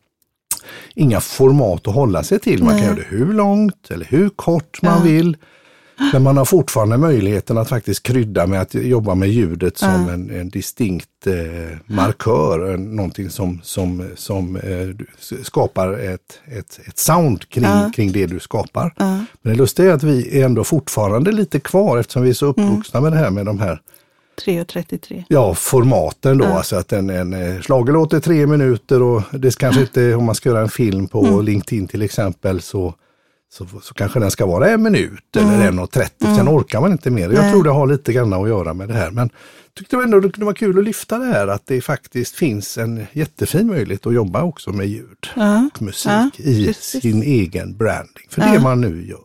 inga 0.94 1.20
format 1.20 1.88
att 1.88 1.94
hålla 1.94 2.22
sig 2.22 2.38
till. 2.38 2.64
Man 2.64 2.74
kan 2.78 2.84
göra 2.86 2.94
det 2.96 3.06
hur 3.08 3.32
långt 3.32 3.90
eller 3.90 4.06
hur 4.06 4.28
kort 4.28 4.82
man 4.82 5.02
vill. 5.04 5.36
Men 6.12 6.22
man 6.22 6.36
har 6.36 6.44
fortfarande 6.44 6.96
möjligheten 6.96 7.58
att 7.58 7.68
faktiskt 7.68 8.02
krydda 8.02 8.46
med 8.46 8.60
att 8.60 8.74
jobba 8.74 9.14
med 9.14 9.28
ljudet 9.28 9.78
som 9.78 10.08
en, 10.08 10.30
en 10.30 10.48
distinkt 10.48 11.26
eh, 11.26 11.78
markör, 11.86 12.76
någonting 12.76 13.30
som, 13.30 13.60
som, 13.62 14.08
som 14.16 14.56
eh, 14.56 15.06
skapar 15.42 15.92
ett, 15.92 16.40
ett, 16.44 16.80
ett 16.86 16.98
sound 16.98 17.48
kring, 17.48 17.92
kring 17.94 18.12
det 18.12 18.26
du 18.26 18.40
skapar. 18.40 18.94
Men 18.96 19.26
det 19.42 19.54
lustiga 19.54 19.90
är 19.90 19.94
att 19.94 20.02
vi 20.02 20.40
är 20.40 20.44
ändå 20.44 20.64
fortfarande 20.64 21.32
lite 21.32 21.60
kvar 21.60 21.98
eftersom 21.98 22.22
vi 22.22 22.30
är 22.30 22.34
så 22.34 22.46
uppvuxna 22.46 23.00
med 23.00 23.12
det 23.12 23.18
här 23.18 23.30
med 23.30 23.46
de 23.46 23.60
här 23.60 23.80
3.33. 24.46 25.24
ja, 25.28 25.54
formaten 25.54 26.38
då. 26.38 26.44
Ja. 26.44 26.56
Alltså 26.56 26.76
att 26.76 26.92
en, 26.92 27.10
en 27.10 27.32
eh, 27.32 27.60
schlagerlåt 27.60 28.12
är 28.12 28.20
tre 28.20 28.46
minuter 28.46 29.02
och 29.02 29.22
det 29.30 29.58
kanske 29.58 29.80
inte, 29.80 30.14
om 30.14 30.24
man 30.24 30.34
ska 30.34 30.48
göra 30.48 30.60
en 30.60 30.68
film 30.68 31.08
på 31.08 31.26
Mm. 31.26 31.44
LinkedIn 31.44 31.88
till 31.88 32.02
exempel, 32.02 32.60
så, 32.60 32.94
så, 33.52 33.66
så 33.82 33.94
kanske 33.94 34.20
den 34.20 34.30
ska 34.30 34.46
vara 34.46 34.70
en 34.70 34.82
minut 34.82 35.36
Mm. 35.36 35.50
eller 35.54 35.68
en 35.68 35.78
och 35.78 35.90
trettio. 35.90 36.36
Sen 36.36 36.48
orkar 36.48 36.80
man 36.80 36.92
inte 36.92 37.10
mer. 37.10 37.30
Jag 37.30 37.52
tror 37.52 37.64
det 37.64 37.70
har 37.70 37.86
lite 37.86 38.12
grann 38.12 38.32
att 38.32 38.48
göra 38.48 38.74
med 38.74 38.88
det 38.88 38.94
här. 38.94 39.10
Men 39.10 39.30
tyckte 39.78 39.96
ändå 39.96 40.20
det 40.20 40.30
kunde 40.30 40.44
vara 40.44 40.54
kul 40.54 40.78
att 40.78 40.84
lyfta 40.84 41.18
det 41.18 41.24
här 41.26 41.48
att 41.48 41.66
det 41.66 41.80
faktiskt 41.80 42.34
finns 42.34 42.78
en 42.78 43.06
jättefin 43.12 43.66
möjlighet 43.66 44.06
att 44.06 44.14
jobba 44.14 44.42
också 44.42 44.70
med 44.72 44.86
ljud 44.86 45.26
Ja. 45.36 45.68
och 45.74 45.82
musik 45.82 46.10
Ja, 46.12 46.30
i 46.36 46.66
precis. 46.66 47.02
sin 47.02 47.22
egen 47.22 47.76
branding. 47.76 48.26
För 48.30 48.42
Ja. 48.42 48.52
det 48.52 48.60
man 48.60 48.80
nu 48.80 49.06
gör. 49.06 49.24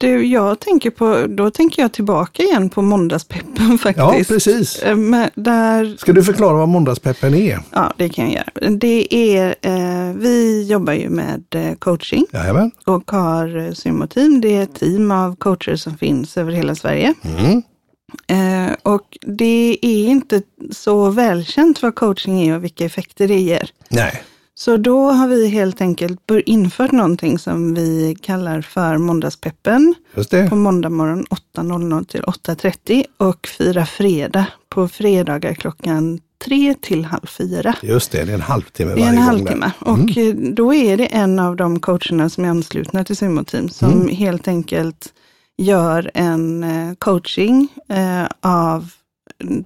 Du, 0.00 0.26
jag 0.26 0.60
tänker 0.60 0.90
på, 0.90 1.26
då 1.28 1.50
tänker 1.50 1.82
jag 1.82 1.92
tillbaka 1.92 2.42
igen 2.42 2.70
på 2.70 2.82
måndagspeppen 2.82 3.78
faktiskt. 3.78 4.30
Ja, 4.30 4.34
precis. 4.34 4.78
Eh, 4.82 4.96
Men 4.96 5.30
där, 5.34 5.96
Ska 5.98 6.12
du 6.12 6.24
förklara 6.24 6.52
vad 6.56 6.68
måndagspeppen 6.68 7.34
är? 7.34 7.60
ja, 7.72 7.92
det 7.96 8.08
kan 8.08 8.24
jag 8.30 8.34
göra. 8.34 8.70
Det 8.76 9.14
är, 9.14 9.54
eh, 9.62 10.14
vi 10.16 10.66
jobbar 10.70 10.92
ju 10.92 11.08
med 11.08 11.44
eh, 11.54 11.74
coaching 11.74 12.26
Jajamän. 12.32 12.70
och 12.86 13.10
har 13.10 13.58
eh, 13.66 13.72
Symo-team. 13.72 14.40
Det 14.40 14.56
är 14.56 14.62
ett 14.62 14.74
team 14.74 15.10
av 15.10 15.36
coacher 15.36 15.76
som 15.76 15.98
finns 15.98 16.36
över 16.36 16.52
hela 16.52 16.74
Sverige. 16.74 17.14
Mm. 17.22 17.62
Eh, 18.26 18.76
och 18.82 19.18
det 19.22 19.78
är 19.82 20.06
inte 20.08 20.42
så 20.70 21.10
välkänt 21.10 21.82
vad 21.82 21.94
coaching 21.94 22.42
är 22.48 22.56
och 22.56 22.64
vilka 22.64 22.84
effekter 22.84 23.28
det 23.28 23.40
ger. 23.40 23.70
Nej. 23.88 24.22
Så 24.60 24.76
då 24.76 25.10
har 25.10 25.28
vi 25.28 25.48
helt 25.48 25.80
enkelt 25.80 26.20
infört 26.44 26.92
någonting 26.92 27.38
som 27.38 27.74
vi 27.74 28.16
kallar 28.22 28.60
för 28.60 28.98
måndagspeppen. 28.98 29.94
På 30.48 30.56
måndag 30.56 30.88
morgon 30.90 31.24
8.00 31.56 32.04
till 32.04 32.22
8.30 32.22 33.04
och 33.16 33.46
fira 33.46 33.86
fredag 33.86 34.46
på 34.68 34.88
fredagar 34.88 35.54
klockan 35.54 36.20
3 36.44 36.74
till 36.80 37.04
halv 37.04 37.26
4. 37.26 37.74
Just 37.82 38.12
det, 38.12 38.24
det 38.24 38.30
är 38.32 38.34
en 38.34 38.40
halvtimme 38.40 38.94
Det 38.94 39.00
är 39.00 39.04
varje 39.04 39.10
en 39.10 39.16
gång 39.16 39.24
halvtimme. 39.24 39.70
Mm. 39.86 40.02
och 40.02 40.18
eh, 40.18 40.34
då 40.34 40.74
är 40.74 40.96
det 40.96 41.06
en 41.06 41.38
av 41.38 41.56
de 41.56 41.80
coacherna 41.80 42.30
som 42.30 42.44
är 42.44 42.48
anslutna 42.48 43.04
till 43.04 43.16
Sumo-team 43.16 43.68
som 43.68 43.92
Mm. 43.92 44.08
helt 44.08 44.48
enkelt 44.48 45.12
gör 45.58 46.10
en 46.14 46.64
eh, 46.64 46.94
coaching 46.98 47.68
eh, 47.88 48.26
av 48.40 48.90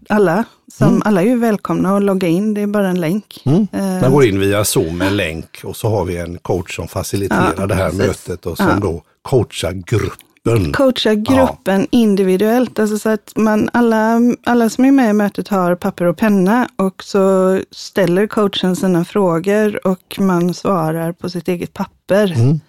alla. 0.09 0.45
Som 0.73 1.03
Alla 1.05 1.23
är 1.23 1.27
ju 1.27 1.37
välkomna 1.39 1.97
att 1.97 2.03
logga 2.03 2.29
in, 2.29 2.55
det 2.55 2.61
är 2.61 2.67
bara 2.67 2.89
en 2.89 3.01
länk. 3.01 3.43
Mm. 3.45 3.67
Eh, 3.73 4.01
Man 4.03 4.13
går 4.13 4.25
in 4.25 4.41
via 4.41 4.65
Zoom 4.65 4.99
med 4.99 5.13
länk 5.13 5.61
och 5.65 5.77
så 5.77 5.89
har 5.89 6.05
vi 6.05 6.17
en 6.17 6.39
coach 6.39 6.77
som 6.77 6.89
faciliterar 6.89 7.55
Ja, 7.59 7.67
det 7.67 7.75
här 7.75 7.91
precis. 7.91 8.07
mötet 8.07 8.47
och 8.47 8.57
som 8.57 8.67
Ja. 8.69 8.77
då 8.81 9.03
coachar 9.23 9.73
gruppen. 9.73 10.73
coacha 10.73 11.15
gruppen 11.15 11.87
individuellt. 11.91 12.79
Alltså 12.79 12.99
så 12.99 13.09
att 13.09 13.33
man, 13.37 13.71
alla, 13.73 14.21
alla 14.47 14.71
som 14.71 14.85
är 14.85 14.91
med 14.93 15.11
i 15.11 15.13
mötet 15.13 15.49
har 15.49 15.75
papper 15.75 16.05
och 16.05 16.17
penna 16.17 16.69
och 16.77 17.05
så 17.05 17.61
ställer 17.71 18.27
coachen 18.27 18.77
sina 18.77 19.05
frågor 19.05 19.87
och 19.87 20.17
man 20.19 20.55
svarar 20.55 21.13
på 21.13 21.31
sitt 21.31 21.49
eget 21.49 21.73
papper. 21.73 22.33
Mm. 22.37 22.61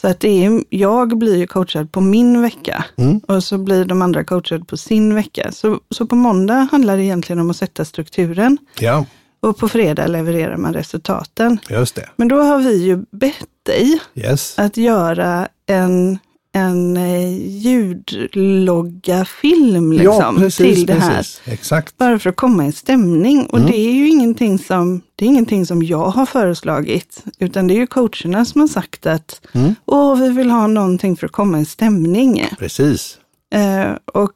Så 0.00 0.08
att 0.08 0.20
det 0.20 0.44
är, 0.44 0.64
jag 0.68 1.18
blir 1.18 1.36
ju 1.36 1.46
coachad 1.46 1.92
på 1.92 2.00
min 2.00 2.42
vecka 2.42 2.84
Mm. 2.96 3.18
och 3.18 3.44
så 3.44 3.58
blir 3.58 3.84
de 3.84 4.02
andra 4.02 4.24
coachade 4.24 4.64
på 4.64 4.76
sin 4.76 5.14
vecka. 5.14 5.52
Så, 5.52 5.80
så 5.90 6.06
på 6.06 6.16
måndag 6.16 6.68
handlar 6.72 6.96
det 6.96 7.02
egentligen 7.04 7.40
om 7.40 7.50
att 7.50 7.56
sätta 7.56 7.84
strukturen 7.84 8.58
Ja, 8.80 9.06
och 9.40 9.58
på 9.58 9.68
fredag 9.68 10.06
levererar 10.06 10.56
man 10.56 10.72
resultaten. 10.74 11.58
just 11.70 11.94
det. 11.94 12.08
Men 12.16 12.28
då 12.28 12.40
har 12.42 12.58
vi 12.58 12.84
ju 12.84 13.04
bett 13.10 13.48
dig 13.62 14.00
Yes. 14.14 14.58
att 14.58 14.76
göra 14.76 15.48
en, 15.66 16.18
en 16.56 16.96
eh, 16.96 17.36
ljudlogga-film 17.58 19.92
liksom, 19.92 20.50
till 20.50 20.86
det 20.86 20.94
här. 20.94 21.16
precis. 21.16 21.40
Exakt. 21.44 21.96
Bara 21.96 22.18
för 22.18 22.30
att 22.30 22.36
komma 22.36 22.66
i 22.66 22.72
stämning. 22.72 23.46
Och 23.46 23.60
det 23.60 23.76
är 23.76 23.92
ju 23.92 24.08
ingenting 24.08 24.58
som, 24.58 25.00
det 25.16 25.24
är 25.24 25.28
ingenting 25.28 25.66
som 25.66 25.82
jag 25.82 26.06
har 26.06 26.26
föreslagit, 26.26 27.24
utan 27.38 27.66
det 27.66 27.74
är 27.74 27.78
ju 27.78 27.86
coacherna 27.86 28.44
som 28.44 28.60
har 28.60 28.68
sagt 28.68 29.06
att 29.06 29.40
Mm. 29.52 29.74
Åh, 29.86 30.16
vi 30.16 30.28
vill 30.28 30.50
ha 30.50 30.66
någonting 30.66 31.16
för 31.16 31.26
att 31.26 31.32
komma 31.32 31.60
i 31.60 31.64
stämning. 31.64 32.46
Precis. 32.58 33.18
Eh, 33.54 33.92
och 34.12 34.30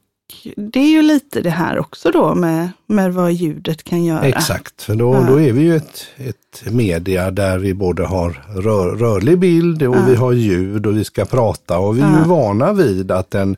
det 0.56 0.80
är 0.80 0.90
ju 0.90 1.02
lite 1.02 1.40
det 1.40 1.50
här 1.50 1.78
också 1.78 2.11
då 2.11 2.35
med, 2.35 2.68
med 2.87 3.14
vad 3.14 3.32
ljudet 3.32 3.85
kan 3.85 4.04
göra. 4.04 4.23
Exakt, 4.23 4.82
för 4.82 4.94
då, 4.94 5.14
Ja. 5.14 5.20
då 5.28 5.40
är 5.40 5.52
vi 5.52 5.61
ju 5.61 5.76
ett, 5.76 6.06
ett 6.16 6.73
media 6.73 7.30
där 7.30 7.58
vi 7.58 7.75
både 7.75 8.06
har 8.06 8.44
rör, 8.56 8.97
rörlig 8.97 9.38
bild 9.38 9.82
och 9.82 9.97
Ja. 9.97 10.04
vi 10.08 10.14
har 10.14 10.32
ljud 10.32 10.87
och 10.87 10.97
vi 10.97 11.04
ska 11.04 11.25
prata 11.25 11.78
och 11.78 11.97
vi 11.97 12.00
är 12.00 12.11
Ja. 12.12 12.18
ju 12.18 12.25
vana 12.28 12.73
vid 12.73 13.11
att 13.11 13.35
en 13.35 13.56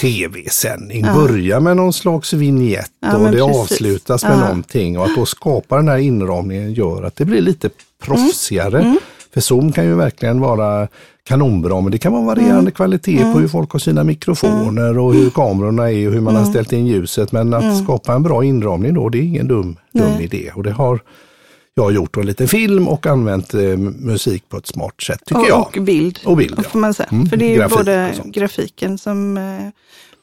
tv-sändning 0.00 1.04
Ja. 1.06 1.14
börjar 1.14 1.60
med 1.60 1.76
någon 1.76 1.92
slags 1.92 2.32
vignett 2.32 2.90
och 3.14 3.20
det 3.24 3.30
precis. 3.32 3.56
avslutas 3.56 4.22
med 4.24 4.32
Ja. 4.32 4.40
någonting 4.40 4.98
och 4.98 5.04
att 5.04 5.14
då 5.16 5.26
skapa 5.26 5.76
den 5.76 5.88
här 5.88 5.98
inramningen 5.98 6.72
gör 6.72 7.02
att 7.02 7.16
det 7.16 7.24
blir 7.24 7.40
lite 7.40 7.70
proffsigare. 8.02 8.80
Mm. 8.80 8.98
För 9.34 9.40
Zoom 9.40 9.72
kan 9.72 9.84
ju 9.84 9.94
verkligen 9.94 10.40
vara 10.40 10.88
kanonbra, 11.26 11.80
men 11.80 11.92
det 11.92 11.98
kan 11.98 12.12
vara 12.12 12.22
varierande 12.24 12.60
Mm. 12.60 12.72
kvalitet 12.72 13.32
på 13.32 13.38
hur 13.38 13.48
folk 13.48 13.70
har 13.70 13.78
sina 13.78 14.04
mikrofoner 14.04 14.98
och 14.98 15.14
hur 15.14 15.30
kamerorna 15.30 15.90
är 15.92 16.06
och 16.06 16.12
hur 16.12 16.20
man 16.20 16.34
Mm. 16.34 16.44
har 16.44 16.50
ställt 16.50 16.72
in 16.72 16.86
ljuset. 16.86 17.32
Men 17.32 17.54
att 17.54 17.82
skapa 17.84 18.12
en 18.14 18.22
bra 18.22 18.44
inramning 18.44 18.94
då, 18.94 19.08
det 19.08 19.18
är 19.18 19.22
ingen 19.22 19.48
dum, 19.48 19.76
dum 19.92 20.04
Nej. 20.16 20.24
idé. 20.24 20.50
Och 20.54 20.62
det 20.62 20.72
har 20.72 21.00
jag 21.74 21.92
gjort 21.92 22.16
en 22.16 22.26
liten 22.26 22.48
film 22.48 22.88
och 22.88 23.06
använt 23.06 23.54
eh, 23.54 23.60
musik 23.76 24.48
på 24.48 24.56
ett 24.56 24.66
smart 24.66 25.02
sätt, 25.02 25.20
tycker 25.26 25.40
och, 25.42 25.48
jag. 25.48 25.60
och 25.76 25.82
bild. 25.82 26.18
Och 26.24 26.36
bild, 26.36 26.54
ja. 26.56 26.62
får 26.62 26.78
man 26.78 26.94
säga. 26.94 27.08
Mm, 27.12 27.26
För 27.26 27.36
det 27.36 27.44
är 27.44 27.50
ju 27.50 27.56
grafik 27.56 27.76
både 27.78 28.14
grafiken 28.24 28.98
som 28.98 29.36
eh, 29.36 29.42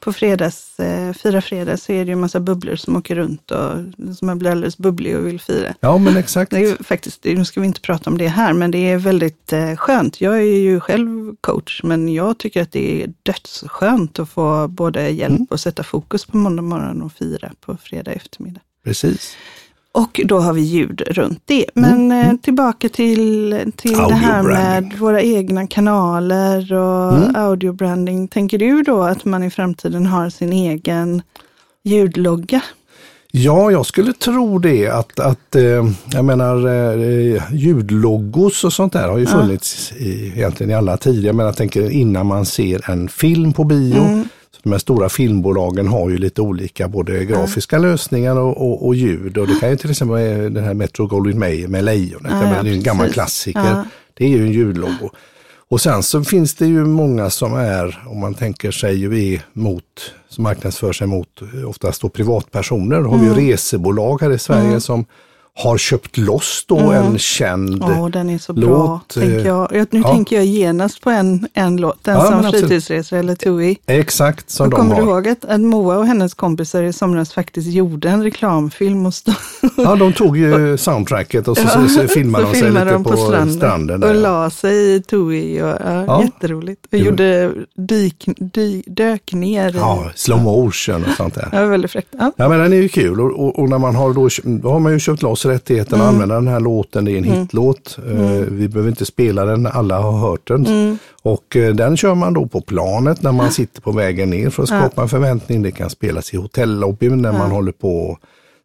på 0.04 0.12
fredags, 0.12 0.80
eh, 0.80 1.12
fira 1.12 1.40
fredag 1.42 1.76
så 1.76 1.92
är 1.92 1.98
det 2.04 2.08
ju 2.08 2.12
en 2.12 2.20
massa 2.20 2.40
bubblor 2.40 2.76
som 2.76 2.96
åker 2.96 3.14
runt 3.14 3.50
och 3.50 3.70
som 4.18 4.38
blir 4.38 4.50
alldeles 4.50 4.78
bubblig 4.78 5.16
och 5.16 5.26
vill 5.26 5.40
fira. 5.40 5.74
Ja, 5.80 5.98
men 5.98 6.16
exakt. 6.16 6.50
Det 6.50 6.58
är 6.58 6.84
faktiskt, 6.84 7.24
nu 7.24 7.44
ska 7.44 7.60
vi 7.60 7.66
inte 7.66 7.80
prata 7.80 8.10
om 8.10 8.18
det 8.18 8.28
här, 8.28 8.52
men 8.52 8.70
det 8.70 8.78
är 8.90 8.96
väldigt 8.98 9.52
eh, 9.52 9.76
skönt. 9.76 10.20
Jag 10.20 10.36
är 10.36 10.58
ju 10.58 10.80
själv 10.80 11.36
coach, 11.40 11.80
men 11.82 12.08
jag 12.14 12.38
tycker 12.38 12.62
att 12.62 12.72
det 12.72 13.02
är 13.02 13.12
dödsskönt 13.22 14.18
att 14.18 14.28
få 14.30 14.68
både 14.68 15.10
hjälp 15.10 15.34
Mm. 15.34 15.46
och 15.50 15.60
sätta 15.60 15.82
fokus 15.82 16.24
på 16.26 16.36
måndag 16.36 16.62
morgon 16.62 17.02
och 17.02 17.12
fira 17.12 17.52
på 17.60 17.76
fredag 17.76 18.12
eftermiddag. 18.12 18.60
Precis. 18.84 19.36
Och 19.94 20.20
då 20.24 20.38
har 20.38 20.52
vi 20.52 20.60
ljud 20.60 21.00
runt 21.00 21.42
det. 21.44 21.66
Men 21.74 22.12
eh, 22.12 22.32
tillbaka 22.42 22.88
till, 22.88 23.72
till 23.76 23.92
det 23.92 24.14
här 24.14 24.42
med 24.42 24.92
våra 24.98 25.22
egna 25.22 25.66
kanaler 25.66 26.72
och 26.72 27.14
Mm. 27.16 27.36
audiobranding. 27.36 28.28
Tänker 28.28 28.58
du 28.58 28.82
då 28.82 29.02
att 29.02 29.24
man 29.24 29.42
i 29.42 29.50
framtiden 29.50 30.06
har 30.06 30.30
sin 30.30 30.52
egen 30.52 31.22
ljudlogga? 31.84 32.62
Ja, 33.30 33.70
jag 33.70 33.86
skulle 33.86 34.12
tro 34.12 34.58
det 34.58 34.88
att, 34.88 35.20
att 35.20 35.54
eh, 35.56 35.62
jag 36.12 36.24
menar 36.24 36.66
eh, 36.66 37.42
ljudlogos 37.52 38.64
och 38.64 38.72
sånt 38.72 38.92
där 38.92 39.08
har 39.08 39.18
ju 39.18 39.26
funnits 39.26 39.92
i, 39.92 40.32
egentligen 40.36 40.70
i 40.70 40.74
alla 40.74 40.96
tider. 40.96 41.26
Jag 41.26 41.34
menar, 41.36 41.48
jag 41.48 41.56
tänker 41.56 41.90
innan 41.90 42.26
man 42.26 42.46
ser 42.46 42.90
en 42.90 43.08
film 43.08 43.52
på 43.52 43.64
bio. 43.64 44.02
Mm. 44.02 44.28
De 44.64 44.72
här 44.72 44.78
stora 44.78 45.08
filmbolagen 45.08 45.88
har 45.88 46.10
ju 46.10 46.18
lite 46.18 46.42
olika 46.42 46.88
både 46.88 47.24
grafiska 47.24 47.78
lösningar 47.78 48.36
och, 48.38 48.56
och, 48.56 48.86
och 48.86 48.94
ljud. 48.94 49.38
Och 49.38 49.46
det 49.46 49.54
kan 49.60 49.70
ju 49.70 49.76
till 49.76 49.90
exempel 49.90 50.18
vara 50.18 50.48
den 50.48 50.64
här 50.64 50.74
Metro 50.74 51.06
Goldwyn 51.06 51.38
Mayer 51.38 51.68
med 51.68 51.84
lejonet. 51.84 52.32
Ja, 52.32 52.56
ja, 52.56 52.62
det 52.62 52.70
är 52.70 52.74
en 52.74 52.82
gammal 52.82 53.10
klassiker. 53.12 53.84
Det 54.14 54.24
är 54.24 54.28
ju 54.28 54.42
en 54.46 54.52
ljudlogo. 54.52 55.10
Och 55.68 55.80
sen 55.80 56.02
så 56.02 56.24
finns 56.24 56.54
det 56.54 56.66
ju 56.66 56.84
många 56.84 57.30
som 57.30 57.54
är, 57.54 58.04
om 58.06 58.20
man 58.20 58.34
tänker 58.34 58.70
sig 58.70 58.94
ju 58.94 59.34
är 59.34 59.42
mot, 59.52 59.84
som 60.28 60.44
marknadsför 60.44 60.92
sig 60.92 61.06
mot 61.06 61.42
eh, 61.42 61.68
oftast 61.68 62.02
då 62.02 62.08
privatpersoner. 62.08 63.00
Då 63.02 63.08
har 63.10 63.18
vi 63.18 63.24
ju 63.24 63.32
Mm. 63.32 63.46
resebolag 63.46 64.20
här 64.20 64.30
i 64.30 64.38
Sverige 64.38 64.80
som 64.80 65.04
har 65.56 65.78
köpt 65.78 66.16
loss 66.16 66.64
då 66.68 66.78
en 66.78 67.18
känd 67.18 67.82
Mm. 67.82 67.98
Ja, 67.98 68.08
den 68.08 68.30
är 68.30 68.38
så 68.38 68.52
bra. 68.52 68.64
låt, 68.68 69.08
tänker 69.14 69.38
eh, 69.38 69.46
jag. 69.46 69.68
Nu 69.90 70.00
ja. 70.00 70.12
tänker 70.12 70.36
jag 70.36 70.44
genast 70.44 71.00
på 71.00 71.10
en, 71.10 71.48
en 71.54 71.76
låt, 71.76 72.04
den 72.04 72.14
Ja, 72.14 72.26
som. 72.42 72.52
Fritidsresor 72.52 73.16
eller 73.18 73.34
TUI. 73.34 73.78
Exakt 73.86 74.50
som 74.50 74.70
de 74.70 74.76
kommer 74.76 74.94
har. 74.94 75.02
du 75.02 75.08
ihåg 75.08 75.28
att, 75.28 75.44
att 75.44 75.60
Moa 75.60 75.96
och 75.98 76.06
hennes 76.06 76.34
kompisar 76.34 76.82
i 76.82 76.92
somras 76.92 77.32
faktiskt 77.32 77.68
gjorde 77.68 78.08
en 78.08 78.22
reklamfilm 78.22 79.06
och 79.06 79.14
stod 79.14 79.34
Ja, 79.76 79.96
de 79.96 80.12
tog 80.12 80.36
ju 80.36 80.76
soundtracket 80.78 81.48
och 81.48 81.58
så, 81.58 81.68
så, 81.68 81.88
så 81.88 82.08
filmade 82.08 82.44
de 82.44 82.50
sig 82.52 82.62
filmade 82.62 82.84
lite 82.84 82.94
de 82.94 83.04
på, 83.04 83.16
stranden. 83.50 84.00
där. 84.00 84.08
och 84.08 84.14
la 84.14 84.50
sig 84.50 84.94
i 84.94 85.02
TUI. 85.02 85.62
Och, 85.62 85.66
ja, 85.68 86.04
Ja. 86.06 86.22
Jätteroligt. 86.22 86.86
Och 86.92 86.98
gjorde 86.98 87.52
dyk, 87.74 88.24
dy, 88.36 88.82
dök 88.86 89.32
ner. 89.32 89.74
Ja, 89.78 90.10
slow 90.14 90.42
motion 90.42 91.04
och 91.04 91.16
sånt 91.16 91.34
där. 91.34 91.48
Var 91.52 91.66
väldigt 91.66 91.90
fräckt. 91.90 92.08
Ja. 92.18 92.32
Ja 92.36 92.48
men 92.48 92.58
den 92.58 92.72
är 92.72 92.76
ju 92.76 92.88
kul 92.88 93.20
och, 93.20 93.30
och, 93.44 93.58
och 93.58 93.68
när 93.68 93.78
man 93.78 93.94
har 93.94 94.12
då, 94.12 94.28
då 94.44 94.70
har 94.70 94.80
man 94.80 94.92
ju 94.92 94.98
köpt 94.98 95.22
loss 95.22 95.43
rättigheten 95.48 95.94
Mm. 95.94 96.06
att 96.06 96.12
använda 96.14 96.34
den 96.34 96.48
här 96.48 96.60
låten, 96.60 97.04
det 97.04 97.12
är 97.12 97.18
en 97.18 97.24
hitlåt. 97.24 97.98
Eh, 98.10 98.20
vi 98.50 98.68
behöver 98.68 98.90
inte 98.90 99.04
spela 99.04 99.44
den, 99.44 99.66
alla 99.66 99.98
har 100.00 100.18
hört 100.18 100.48
den. 100.48 100.66
Mm. 100.66 100.98
Och 101.22 101.56
eh, 101.56 101.74
den 101.74 101.96
kör 101.96 102.14
man 102.14 102.34
då 102.34 102.46
på 102.46 102.60
planet 102.60 103.22
när 103.22 103.32
man 103.32 103.50
sitter 103.50 103.80
på 103.80 103.92
vägen 103.92 104.30
ner 104.30 104.50
för 104.50 104.62
att 104.62 104.68
skapa 104.68 105.02
en 105.02 105.08
förväntning. 105.08 105.62
Det 105.62 105.70
kan 105.72 105.90
spelas 105.90 106.34
i 106.34 106.36
hotellobbyn 106.36 107.22
när 107.22 107.32
man 107.32 107.50
håller 107.50 107.72
på 107.72 108.18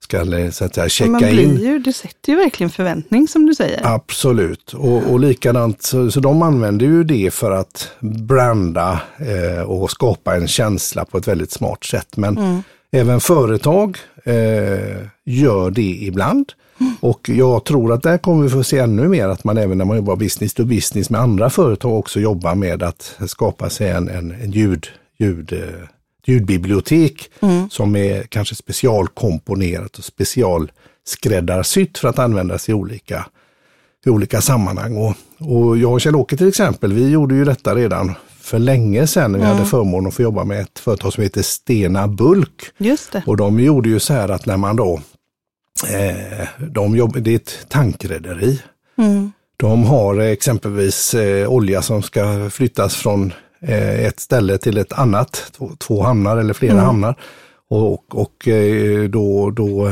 ska 0.04 0.38
eh, 0.40 0.50
så 0.50 0.66
att 0.66 0.76
säga, 0.76 0.90
checka 0.90 1.12
Man 1.12 1.24
in. 1.24 1.56
blir 1.56 1.66
ju, 1.68 1.80
det 1.80 1.94
sätter 1.94 2.32
ju 2.32 2.36
verkligen 2.36 2.70
förväntning 2.70 3.28
som 3.28 3.46
du 3.46 3.56
säger. 3.56 3.82
Absolut, 3.84 4.74
och, 4.74 5.12
och 5.12 5.20
likadant 5.20 5.82
så, 5.84 6.12
så 6.12 6.20
de 6.20 6.42
använder 6.42 6.86
ju 6.86 7.04
det 7.04 7.34
för 7.34 7.52
att 7.52 7.90
branda 8.00 9.02
eh, 9.18 9.62
och 9.64 9.92
skapa 9.92 10.36
en 10.36 10.48
känsla 10.48 11.06
på 11.06 11.18
ett 11.18 11.28
väldigt 11.28 11.52
smart 11.52 11.84
sätt. 11.84 12.18
Men 12.18 12.64
även 12.92 13.20
företag 13.20 13.98
eh, 14.24 14.34
gör 15.26 15.72
det 15.72 15.82
ibland. 15.82 16.54
Och 17.00 17.30
jag 17.30 17.66
tror 17.66 17.94
att 17.94 18.04
där 18.04 18.18
kommer 18.18 18.44
vi 18.44 18.50
få 18.50 18.64
se 18.64 18.78
ännu 18.78 19.08
mer 19.08 19.28
att 19.28 19.44
man 19.44 19.58
även 19.58 19.78
när 19.78 19.86
man 19.86 19.98
jobbar 19.98 20.16
business 20.16 20.54
to 20.54 20.66
business 20.66 21.10
med 21.10 21.22
andra 21.22 21.50
företag 21.50 22.00
också 22.00 22.20
jobbar 22.20 22.56
med 22.56 22.84
att 22.84 23.18
skapa 23.28 23.70
sig 23.70 23.90
en, 23.90 24.10
en, 24.10 24.32
en 24.32 24.52
ljud, 24.52 24.88
ljud, 25.20 25.54
eh, 25.54 25.88
ljudbibliotek 26.26 27.30
som 27.70 27.96
är 27.96 28.24
kanske 28.24 28.56
specialkomponerat 28.56 29.98
och 29.98 30.04
specialskräddarsytt 30.04 31.98
för 31.98 32.08
att 32.08 32.20
användas 32.20 32.70
i 32.70 32.74
olika, 32.74 33.26
i 34.06 34.10
olika 34.10 34.42
sammanhang. 34.42 34.98
Och, 34.98 35.16
och 35.40 35.78
jag 35.78 35.94
och 35.94 36.02
Kjell-Åke 36.02 36.38
till 36.38 36.48
exempel, 36.48 36.94
vi 36.94 37.10
gjorde 37.10 37.36
ju 37.36 37.46
detta 37.46 37.76
redan 37.76 38.16
för 38.42 38.60
länge 38.60 39.08
sedan. 39.08 39.34
Vi 39.34 39.44
hade 39.44 39.66
förmånen 39.66 40.08
att 40.08 40.14
få 40.14 40.22
jobba 40.22 40.44
med 40.44 40.62
ett 40.62 40.80
företag 40.80 41.14
som 41.14 41.24
heter 41.24 41.42
Stena 41.42 42.08
Bulk. 42.08 42.62
Just 42.78 43.12
det. 43.12 43.24
Och 43.26 43.38
de 43.38 43.60
gjorde 43.60 43.90
ju 43.90 44.00
så 44.00 44.14
här 44.14 44.30
att 44.30 44.46
när 44.46 44.58
man 44.58 44.76
då, 44.76 45.02
eh, 45.84 46.48
de 46.70 46.96
jobb, 46.96 47.22
det 47.22 47.32
är 47.32 47.36
ett 47.36 47.66
tankrederi. 47.70 48.62
De 49.58 49.84
har 49.84 50.20
exempelvis 50.20 51.14
eh, 51.14 51.50
olja 51.50 51.82
som 51.82 52.02
ska 52.02 52.50
flyttas 52.50 52.96
från 52.96 53.34
eh, 53.62 54.06
ett 54.06 54.20
ställe 54.20 54.58
till 54.58 54.78
ett 54.78 54.94
annat, 54.94 55.52
två, 55.58 55.72
två 55.78 56.04
hamnar 56.04 56.38
eller 56.38 56.54
flera 56.54 56.80
hamnar. 56.80 57.16
Och, 57.70 58.16
och 58.16 58.48
eh, 58.48 59.04
då, 59.04 59.52
då 59.52 59.86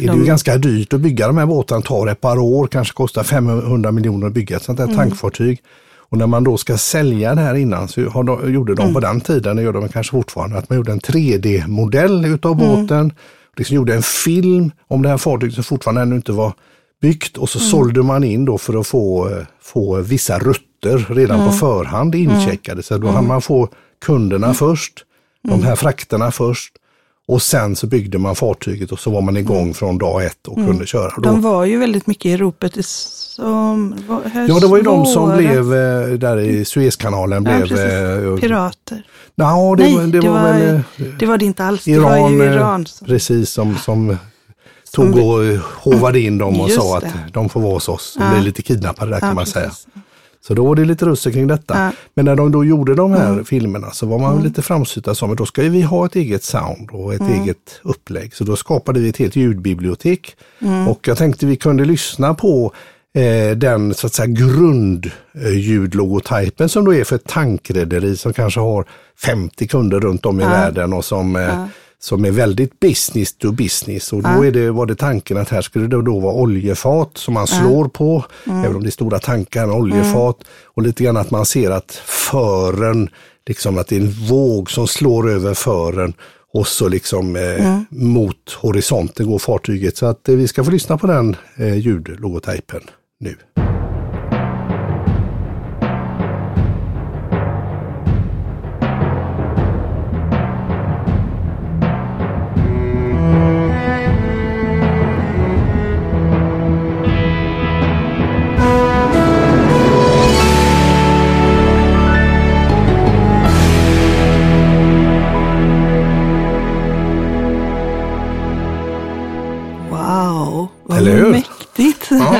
är 0.00 0.12
det 0.12 0.16
ju 0.16 0.24
ganska 0.24 0.56
dyrt 0.56 0.92
att 0.92 1.00
bygga 1.00 1.26
de 1.26 1.38
här 1.38 1.46
båtarna, 1.46 1.82
tar 1.82 2.06
ett 2.06 2.20
par 2.20 2.38
år, 2.38 2.66
kanske 2.66 2.94
kostar 2.94 3.22
500 3.22 3.92
miljoner 3.92 4.26
att 4.26 4.32
bygga 4.32 4.56
ett 4.56 4.62
sånt 4.62 4.78
här 4.78 4.94
tankfartyg. 4.94 5.62
Och 5.96 6.18
när 6.18 6.26
man 6.26 6.44
då 6.44 6.56
ska 6.56 6.78
sälja 6.78 7.34
det 7.34 7.40
här 7.40 7.54
innan 7.54 7.88
så 7.88 8.00
de, 8.22 8.52
gjorde 8.54 8.74
de 8.74 8.94
på 8.94 9.00
den 9.00 9.20
tiden, 9.20 9.56
det 9.56 9.62
gör 9.62 9.72
de 9.72 9.88
kanske 9.88 10.10
fortfarande, 10.10 10.58
att 10.58 10.70
man 10.70 10.76
gjorde 10.76 10.92
en 10.92 11.00
3D-modell 11.00 12.24
utav 12.24 12.56
båten. 12.56 13.12
Liksom 13.56 13.76
gjorde 13.76 13.94
en 13.94 14.02
film 14.02 14.70
om 14.88 15.02
det 15.02 15.08
här 15.08 15.18
fartyget 15.18 15.54
som 15.54 15.64
fortfarande 15.64 16.02
ännu 16.02 16.16
inte 16.16 16.32
var 16.32 16.52
byggt 17.02 17.36
och 17.36 17.48
så 17.48 17.58
sålde 17.58 18.02
man 18.02 18.24
in 18.24 18.44
då 18.44 18.58
för 18.58 18.80
att 18.80 18.86
få, 18.86 19.28
eh, 19.28 19.46
få 19.60 20.00
vissa 20.00 20.38
rutter 20.38 21.14
redan 21.14 21.46
på 21.46 21.52
förhand 21.52 22.14
incheckade. 22.14 22.82
Så 22.82 22.98
då 22.98 23.08
hann 23.08 23.26
man 23.26 23.42
få 23.42 23.68
kunderna 24.04 24.54
först, 24.54 25.04
de 25.42 25.62
här 25.62 25.76
frakterna 25.76 26.30
först 26.30 26.72
och 27.28 27.42
sen 27.42 27.76
så 27.76 27.86
byggde 27.86 28.18
man 28.18 28.36
fartyget 28.36 28.92
och 28.92 28.98
så 29.00 29.10
var 29.10 29.20
man 29.20 29.36
igång 29.36 29.74
från 29.74 29.98
dag 29.98 30.24
ett 30.24 30.48
och 30.48 30.54
kunde 30.56 30.86
köra. 30.86 31.12
De 31.22 31.42
var 31.42 31.64
ju 31.64 31.78
väldigt 31.78 32.06
mycket 32.06 32.26
i 32.26 32.36
ropet 32.36 32.84
som, 32.86 33.94
var- 34.08 34.22
höst, 34.22 34.48
ja, 34.48 34.60
det 34.60 34.66
var 34.66 34.76
ju 34.76 34.82
de 34.82 35.06
som 35.06 35.22
våren. 35.22 35.38
blev 35.38 35.74
eh, 35.74 36.08
där 36.18 36.38
i 36.38 36.64
Suezkanalen. 36.64 37.44
Ja, 37.44 37.56
blev, 37.56 37.68
precis. 37.68 37.78
eh, 37.92 38.36
Pirater. 38.36 39.06
Ja, 39.34 39.74
det, 39.78 39.82
Nej, 39.84 39.96
var, 39.96 40.06
det, 40.06 40.20
var, 40.28 40.42
väl 40.42 40.74
eh, 40.74 40.80
det 41.18 41.26
var 41.26 41.38
det 41.38 41.44
inte 41.44 41.64
alls. 41.64 41.88
Iran, 41.88 42.02
det 42.12 42.38
var 42.38 42.44
ju 42.46 42.52
Iran. 42.52 42.86
Som, 42.86 43.06
precis 43.06 43.50
som, 43.50 43.76
som 43.76 44.16
tog 44.92 45.16
och 45.18 45.42
hovade 45.82 46.20
in 46.20 46.38
dem 46.38 46.60
och 46.60 46.70
sa 46.70 46.96
att 46.96 47.02
det. 47.02 47.12
de 47.32 47.48
får 47.48 47.60
vara 47.60 47.72
hos 47.72 47.88
oss. 47.88 48.14
De 48.18 48.24
Ja. 48.24 48.30
blev 48.30 48.42
lite 48.42 48.62
kidnappade 48.62 49.10
där 49.10 49.20
kan 49.20 49.28
Ja, 49.28 49.34
man 49.34 49.44
precis. 49.44 49.54
säga. 49.54 49.70
Så 50.46 50.54
då 50.54 50.66
var 50.66 50.74
det 50.74 50.84
lite 50.84 51.04
russel 51.04 51.32
kring 51.32 51.46
detta. 51.46 51.74
Ja. 51.74 51.80
Mm. 51.80 51.94
Men 52.14 52.24
när 52.24 52.36
de 52.36 52.52
då 52.52 52.64
gjorde 52.64 52.94
de 52.94 53.12
här 53.12 53.42
filmerna 53.44 53.90
så 53.90 54.06
var 54.06 54.18
man 54.18 54.42
lite 54.42 54.62
framsynt 54.62 55.16
som 55.16 55.30
att 55.32 55.38
då 55.38 55.46
ska 55.46 55.62
vi 55.62 55.82
ha 55.82 56.06
ett 56.06 56.16
eget 56.16 56.44
sound 56.44 56.88
och 56.92 57.14
ett 57.14 57.20
Mm. 57.20 57.42
eget 57.42 57.80
upplägg. 57.82 58.34
Så 58.34 58.44
då 58.44 58.56
skapade 58.56 59.00
vi 59.00 59.08
ett 59.08 59.16
helt 59.16 59.36
ljudbibliotek. 59.36 60.36
Mm. 60.60 60.88
Och 60.88 61.08
jag 61.08 61.16
tänkte 61.18 61.46
vi 61.46 61.56
kunde 61.56 61.84
lyssna 61.84 62.34
på 62.34 62.72
eh, 63.14 63.50
den 63.56 63.94
så 63.94 64.06
att 64.06 64.14
säga 64.14 64.26
grundljudlogotypen 64.26 66.68
som 66.68 66.84
då 66.84 66.94
är 66.94 67.04
för 67.04 67.16
ett 67.16 67.26
tankrederi 67.26 68.16
som 68.16 68.32
kanske 68.32 68.60
har 68.60 68.84
50 69.24 69.66
kunder 69.66 70.00
runt 70.00 70.26
om 70.26 70.40
i 70.40 70.44
världen 70.44 70.92
och 70.92 71.04
som 71.04 71.36
eh, 71.36 71.64
som 72.04 72.24
är 72.24 72.30
väldigt 72.30 72.80
business 72.80 73.32
to 73.32 73.52
business. 73.52 74.12
Och 74.12 74.22
då 74.22 74.44
är 74.44 74.50
det, 74.50 74.70
var 74.70 74.86
det 74.86 74.94
tanken 74.94 75.36
att 75.36 75.48
här 75.48 75.62
skulle 75.62 75.86
det 75.86 76.02
då 76.02 76.18
vara 76.18 76.34
oljefat 76.34 77.10
som 77.18 77.34
man 77.34 77.46
slår 77.46 77.88
på, 77.88 78.24
även 78.46 78.76
om 78.76 78.82
det 78.82 78.88
är 78.88 78.90
stora 78.90 79.18
tankar, 79.18 79.70
oljefat. 79.70 80.36
Och 80.64 80.82
lite 80.82 81.04
grann 81.04 81.16
att 81.16 81.30
man 81.30 81.46
ser 81.46 81.70
att 81.70 81.92
fören, 82.04 83.08
liksom 83.46 83.78
att 83.78 83.88
det 83.88 83.96
är 83.96 84.00
en 84.00 84.10
våg 84.10 84.70
som 84.70 84.88
slår 84.88 85.30
över 85.30 85.54
fören 85.54 86.14
och 86.52 86.66
så 86.66 86.88
liksom 86.88 87.36
eh, 87.36 87.80
mot 87.88 88.52
horisonten 88.60 89.26
går 89.26 89.38
fartyget. 89.38 89.96
Så 89.96 90.06
att 90.06 90.28
eh, 90.28 90.34
vi 90.34 90.48
ska 90.48 90.64
få 90.64 90.70
lyssna 90.70 90.98
på 90.98 91.06
den 91.06 91.36
eh, 91.56 91.76
ljudlogotypen 91.76 92.80
nu. 93.20 93.36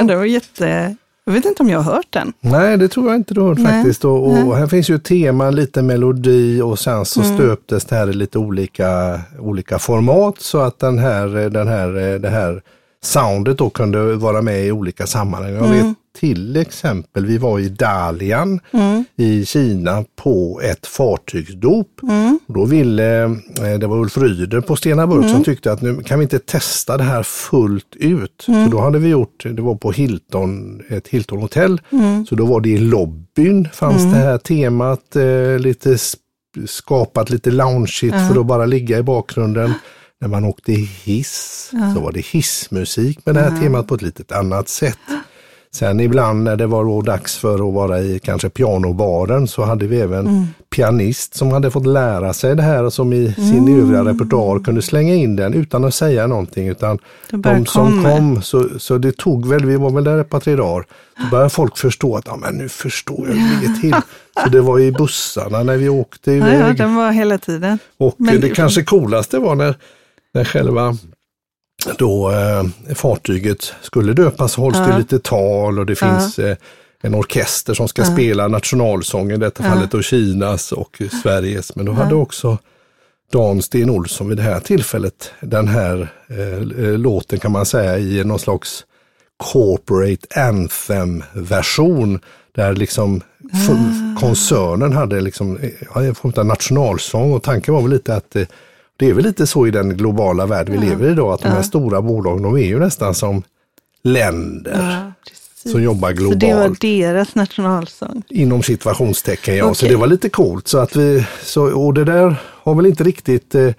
Ja. 0.09 0.15
det 0.15 0.17
var 0.19 0.25
jätte... 0.25 0.97
Jag 1.25 1.33
vet 1.33 1.45
inte 1.45 1.63
om 1.63 1.69
jag 1.71 1.81
har 1.81 1.93
hört 1.95 2.07
den. 2.11 2.33
Nej, 2.41 2.77
det 2.77 2.89
tror 2.89 3.07
jag 3.07 3.17
inte 3.17 3.35
du 3.35 3.41
har 3.41 3.49
hört 3.49 3.59
Nej. 3.59 3.73
faktiskt. 3.73 4.05
Och, 4.05 4.29
och 4.47 4.57
här 4.57 4.67
finns 4.67 4.89
ju 4.91 4.99
tema, 4.99 5.51
lite 5.51 5.83
melodi 5.83 6.61
och 6.61 6.79
sen 6.79 7.05
så 7.05 7.21
Mm. 7.23 7.37
stöptes 7.37 7.85
det 7.85 7.97
här 7.97 8.11
i 8.11 8.13
lite 8.13 8.39
olika, 8.39 9.21
olika 9.39 9.79
format 9.79 10.41
så 10.41 10.59
att 10.61 10.79
den 10.79 10.99
här, 10.99 11.27
den 11.51 11.69
här, 11.69 12.19
det 12.19 12.29
här 12.29 12.63
soundet 13.03 13.59
då 13.59 13.71
kunde 13.71 14.15
vara 14.15 14.43
med 14.43 14.67
i 14.67 14.73
olika 14.73 15.07
sammanhang. 15.07 15.53
Jag 15.55 15.65
Mm. 15.67 15.77
vet 15.89 15.97
till 16.19 16.57
exempel, 16.57 17.27
vi 17.27 17.39
var 17.39 17.59
i 17.59 17.69
Dalian 17.69 18.61
Mm. 18.73 19.05
i 19.17 19.47
Kina 19.47 20.05
på 20.17 20.61
ett 20.65 20.87
fartygsdop. 20.87 21.89
Och 22.47 22.55
då 22.55 22.65
ville, 22.65 23.23
eh, 23.25 23.79
det 23.81 23.87
var 23.87 23.97
Ulf 23.99 24.19
Ryder 24.19 24.61
på 24.61 24.77
Stena 24.77 25.07
Burk 25.07 25.19
Mm. 25.25 25.33
som 25.35 25.45
tyckte 25.45 25.73
att 25.73 25.83
nu 25.83 26.03
kan 26.03 26.19
vi 26.19 26.23
inte 26.23 26.39
testa 26.39 26.97
det 26.97 27.05
här 27.05 27.23
fullt 27.23 27.97
ut. 27.97 28.43
Så 28.47 28.69
då 28.71 28.81
hade 28.81 28.99
vi 28.99 29.09
gjort, 29.09 29.45
det 29.45 29.63
var 29.63 29.75
på 29.75 29.93
Hilton, 29.93 30.81
ett 30.89 31.09
Hilton 31.09 31.39
hotell. 31.41 31.81
Mm. 31.91 32.27
Så 32.27 32.35
då 32.35 32.47
var 32.47 32.61
det 32.61 32.69
i 32.69 32.79
lobbyn 32.79 33.69
fanns 33.73 34.03
det 34.03 34.19
här 34.19 34.39
temat, 34.39 35.17
eh, 35.17 35.59
lite 35.59 35.99
skapat 36.67 37.31
lite 37.31 37.51
loungeigt 37.51 38.17
för 38.29 38.41
att 38.41 38.47
bara 38.47 38.67
ligga 38.67 38.99
i 38.99 39.03
bakgrunden. 39.03 39.73
När 40.21 40.29
man 40.29 40.45
åkte 40.45 40.73
hiss 41.05 41.71
så 41.95 42.01
var 42.01 42.13
det 42.13 42.21
hissmusik 42.27 43.27
med 43.27 43.35
det 43.35 43.41
här 43.41 43.61
temat 43.61 43.87
på 43.87 43.95
ett 43.95 44.03
litet 44.03 44.33
annat 44.33 44.69
sätt. 44.69 44.99
Sen 45.75 46.01
ibland 46.01 46.45
när 46.45 46.57
det 46.57 46.67
var 46.67 46.85
då 46.85 47.03
dags 47.03 47.37
för 47.37 47.55
att 47.69 47.75
vara 47.75 48.01
i 48.01 48.19
kanske 48.25 48.49
pianobaren 48.51 49.49
så 49.49 49.65
hade 49.65 49.87
vi 49.87 50.01
även 50.01 50.27
Mm. 50.27 50.47
pianist 50.77 51.35
som 51.35 51.53
hade 51.53 51.71
fått 51.71 51.87
lära 51.87 52.33
sig 52.33 52.57
det 52.57 52.63
här 52.63 52.85
och 52.85 52.93
som 52.93 53.13
i 53.13 53.35
sin 53.35 53.59
Mm. 53.69 53.81
övriga 53.81 54.05
repertoar 54.05 54.59
kunde 54.65 54.83
slänga 54.83 55.15
in 55.15 55.37
den 55.37 55.55
utan 55.55 55.85
att 55.85 55.95
säga 55.95 56.27
någonting. 56.27 56.69
Utan 56.69 56.99
de 57.31 57.67
som 57.67 57.87
kommer. 57.87 58.17
kom, 58.17 58.43
så, 58.43 58.69
så 58.79 58.99
det 58.99 59.17
tog 59.17 59.47
väl, 59.49 59.65
vi 59.65 59.77
var 59.77 59.91
väl 59.91 60.05
där 60.05 60.19
ett 60.21 60.31
par 60.31 60.41
tre 60.41 60.57
dagar, 60.57 60.85
så 61.21 61.27
började 61.31 61.51
folk 61.51 61.77
förstå 61.79 62.17
att 62.17 62.27
ja, 62.27 62.37
men 62.37 62.55
nu 62.55 62.69
förstår 62.69 63.27
jag 63.29 63.37
ligger 63.37 63.81
till. 63.81 63.95
Så 64.45 64.49
det 64.49 64.61
var 64.61 64.79
i 64.81 64.93
bussarna 64.93 65.63
när 65.63 65.77
vi 65.77 65.89
åkte 65.89 66.33
Ja, 66.33 66.49
ja, 66.49 66.55
iväg. 66.55 66.77
den 66.79 66.95
var 66.95 67.11
hela 67.13 67.39
tiden. 67.39 67.79
Och 67.99 68.15
Men- 68.19 68.41
det 68.41 68.49
kanske 68.51 68.83
coolaste 68.85 69.39
var 69.39 69.55
när, 69.55 69.75
när 70.35 70.45
själva 70.45 70.97
då 71.99 72.31
eh, 72.31 72.95
fartyget 72.95 73.73
skulle 73.83 74.13
döpas 74.13 74.57
hålls 74.57 74.79
det 74.79 74.89
Ja. 74.91 74.99
lite 74.99 75.19
tal 75.19 75.79
och 75.79 75.87
det 75.87 76.01
Ja. 76.03 76.09
finns 76.09 76.39
eh, 76.39 76.57
en 77.03 77.15
orkester 77.15 77.75
som 77.75 77.89
ska 77.89 78.05
spela 78.05 78.49
nationalsången, 78.49 79.37
i 79.37 79.45
detta 79.45 79.63
fallet 79.63 79.91
då 79.91 80.03
Kinas 80.03 80.73
och 80.73 81.03
Sveriges. 81.23 81.77
Men 81.77 81.85
då 81.87 81.93
hade 81.93 82.15
också 82.15 82.59
Dan 83.33 83.63
Sten 83.63 83.91
Olsson 83.91 84.29
vid 84.29 84.37
det 84.37 84.43
här 84.43 84.61
tillfället 84.61 85.31
den 85.41 85.69
här 85.69 86.09
eh, 86.29 86.85
eh, 86.87 86.99
låten 86.99 87.39
kan 87.39 87.53
man 87.53 87.67
säga 87.67 87.99
i 87.99 88.25
någon 88.25 88.39
slags 88.39 88.85
corporate 89.37 90.41
anthem-version. 90.41 92.21
Där 92.55 92.75
liksom 92.75 93.21
koncernen 94.21 94.93
hade 94.93 95.21
liksom, 95.21 95.57
eh, 95.57 95.71
ja, 95.95 96.03
en 96.03 96.15
form 96.15 96.33
av 96.37 96.47
nationalsång 96.47 97.33
och 97.33 97.43
tanken 97.43 97.75
var 97.75 97.83
väl 97.83 97.91
lite 97.91 98.15
att 98.17 98.37
eh, 98.37 98.43
det 99.03 99.09
är 99.11 99.13
väl 99.15 99.25
lite 99.25 99.47
så 99.47 99.67
i 99.67 99.71
den 99.71 99.97
globala 99.97 100.47
värld 100.47 100.69
vi 100.69 100.79
lever 100.79 101.09
i 101.09 101.11
idag 101.11 101.33
att 101.33 101.41
de 101.41 101.49
här 101.49 101.63
stora 101.63 102.03
bolagen 102.03 102.43
de 102.43 102.55
är 102.57 102.67
ju 102.67 102.79
nästan 102.79 103.15
som 103.15 103.43
länder 104.05 105.13
Ja, 105.65 105.71
som 105.71 105.83
jobbar 105.83 106.09
Så 106.09 106.15
det 106.15 106.25
var 106.25 106.35
globalt 106.35 106.81
deras 106.81 107.35
nationalsång. 107.35 108.23
inom 108.29 108.63
situationstecken. 108.63 109.57
Ja. 109.57 109.65
Så 109.65 109.71
Okej. 109.87 109.89
det 109.89 109.97
var 109.97 110.07
lite 110.07 110.29
coolt. 110.29 110.69
Så 110.69 110.79
att 110.79 110.97
vi, 110.97 111.27
så, 111.43 111.63
och 111.85 111.95
det 111.95 112.05
där 112.05 112.37
har 112.45 112.75
väl 112.75 112.87
inte 112.87 113.05
riktigt, 113.05 113.55
eh, 113.55 113.71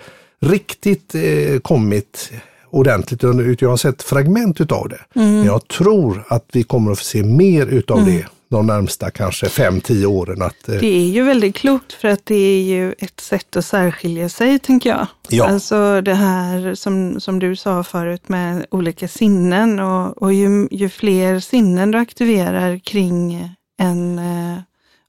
riktigt 0.42 1.16
eh, 1.16 1.60
kommit 1.62 2.32
ordentligt. 2.70 3.24
utan 3.24 3.56
Jag 3.60 3.70
har 3.70 3.78
sett 3.78 4.04
fragment 4.04 4.62
utav 4.62 4.90
det. 4.90 5.20
Mm. 5.22 5.34
Men 5.36 5.46
jag 5.46 5.68
tror 5.68 6.24
att 6.28 6.46
vi 6.54 6.64
kommer 6.64 6.92
att 6.92 6.98
få 6.98 7.04
se 7.04 7.24
mer 7.24 7.66
utav 7.68 8.06
det 8.06 8.26
de 8.54 8.66
närmsta 8.68 9.12
kanske 9.12 9.48
5-10 9.48 10.06
åren. 10.06 10.42
Att, 10.42 10.70
eh, 10.70 10.76
Det 10.76 10.88
är 10.88 11.06
ju 11.10 11.24
väldigt 11.24 11.56
klokt 11.56 11.94
för 11.94 12.08
att 12.08 12.26
det 12.26 12.36
är 12.36 12.64
ju 12.64 12.94
ett 13.00 13.20
sätt 13.20 13.56
att 13.56 13.66
särskilja 13.66 14.30
sig, 14.30 14.60
tänker 14.60 14.90
jag. 14.90 15.08
Ja. 15.30 15.48
Alltså 15.48 16.02
det 16.02 16.14
här 16.14 16.76
som, 16.76 17.20
som 17.20 17.40
du 17.40 17.56
sa 17.56 17.84
förut 17.84 18.30
med 18.30 18.66
olika 18.72 19.08
sinnen 19.08 19.80
och, 19.80 20.22
och 20.22 20.34
ju, 20.34 20.68
ju 20.72 20.90
fler 20.90 21.40
sinnen 21.40 21.92
du 21.92 21.98
aktiverar 21.98 22.78
kring 22.78 23.50
en 23.80 24.20
eh, 24.20 24.58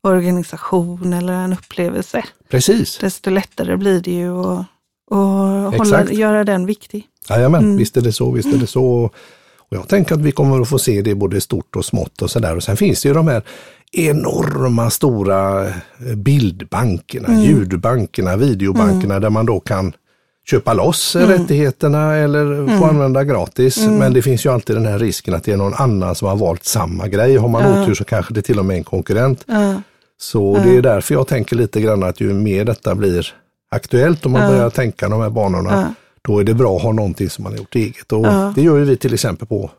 organisation 0.03 1.13
eller 1.13 1.33
en 1.33 1.53
upplevelse, 1.53 2.25
Precis, 2.49 2.99
desto 2.99 3.31
lättare 3.31 3.77
blir 3.77 4.01
det 4.01 4.11
ju 4.11 4.39
att, 4.39 4.67
att 5.11 5.79
hålla, 5.79 6.11
göra 6.13 6.45
den 6.45 6.67
viktig. 6.67 7.07
Jajamän, 7.29 7.63
Mm. 7.65 7.77
visst 7.77 7.97
är 7.97 8.01
det 8.01 8.13
så, 8.13 8.31
visst 8.31 8.55
är 8.55 8.59
det 8.59 8.67
så. 8.67 9.11
Och 9.79 9.83
jag 9.83 9.89
tänker 9.89 10.15
att 10.15 10.21
vi 10.21 10.33
kommer 10.33 10.61
att 10.61 10.69
få 10.69 10.79
se 10.79 11.03
det 11.03 11.15
både 11.15 11.41
stort 11.41 11.77
och 11.77 11.85
smått 11.85 12.23
och 12.23 12.31
sådär. 12.31 12.57
Och 12.57 12.63
sen 12.63 12.77
finns 12.77 13.03
det 13.03 13.09
ju 13.09 13.15
de 13.15 13.29
här 13.29 13.43
enorma 13.93 14.91
stora 14.91 15.67
eh, 15.67 15.73
bildbankerna, 16.17 17.29
Mm. 17.29 17.41
ljudbankerna, 17.41 18.37
videobankerna 18.37 19.21
där 19.21 19.31
man 19.31 19.47
då 19.47 19.61
kan 19.61 19.93
köpa 20.51 20.73
loss 20.75 21.17
Mm. 21.17 21.29
rättigheterna 21.29 22.15
eller 22.15 22.79
få 22.79 22.85
använda 22.85 23.25
gratis. 23.25 23.87
Men 23.89 24.13
det 24.13 24.23
finns 24.23 24.47
ju 24.47 24.53
alltid 24.53 24.77
den 24.77 24.87
här 24.87 24.99
risken 24.99 25.35
att 25.35 25.45
det 25.45 25.53
är 25.53 25.57
någon 25.57 25.75
annan 25.75 26.15
som 26.15 26.29
har 26.29 26.37
valt 26.37 26.65
samma 26.65 27.09
grej. 27.09 27.37
Har 27.37 27.49
man 27.49 27.83
otur 27.83 27.95
så 27.95 28.05
kanske 28.05 28.35
det 28.35 28.43
till 28.43 28.59
och 28.59 28.65
med 28.65 28.75
är 28.75 28.79
en 28.79 28.85
konkurrent. 28.85 29.45
Ja, 29.47 29.75
Så 30.21 30.57
det 30.65 30.77
är 30.77 30.83
därför 30.83 31.15
jag 31.15 31.27
tänker 31.27 31.57
lite 31.57 31.81
grann 31.81 32.03
att 32.03 32.21
ju 32.21 32.33
mer 32.35 32.65
detta 32.65 32.95
blir 32.95 33.27
aktuellt, 33.71 34.27
om 34.27 34.33
man 34.33 34.49
börjar 34.51 34.71
tänka 34.71 35.09
de 35.09 35.21
här 35.21 35.31
banorna, 35.31 35.95
då 36.29 36.39
är 36.39 36.45
det 36.45 36.55
bra 36.55 36.77
att 36.77 36.83
ha 36.83 36.93
någonting 36.93 37.31
som 37.31 37.43
man 37.43 37.53
har 37.53 37.59
gjort 37.59 37.75
eget. 37.75 38.13
Och 38.13 38.27
Det 38.55 38.63
gör 38.63 38.77
ju 38.79 38.85
vi 38.85 38.97
till 38.97 39.15
exempel 39.15 39.47
på 39.49 39.71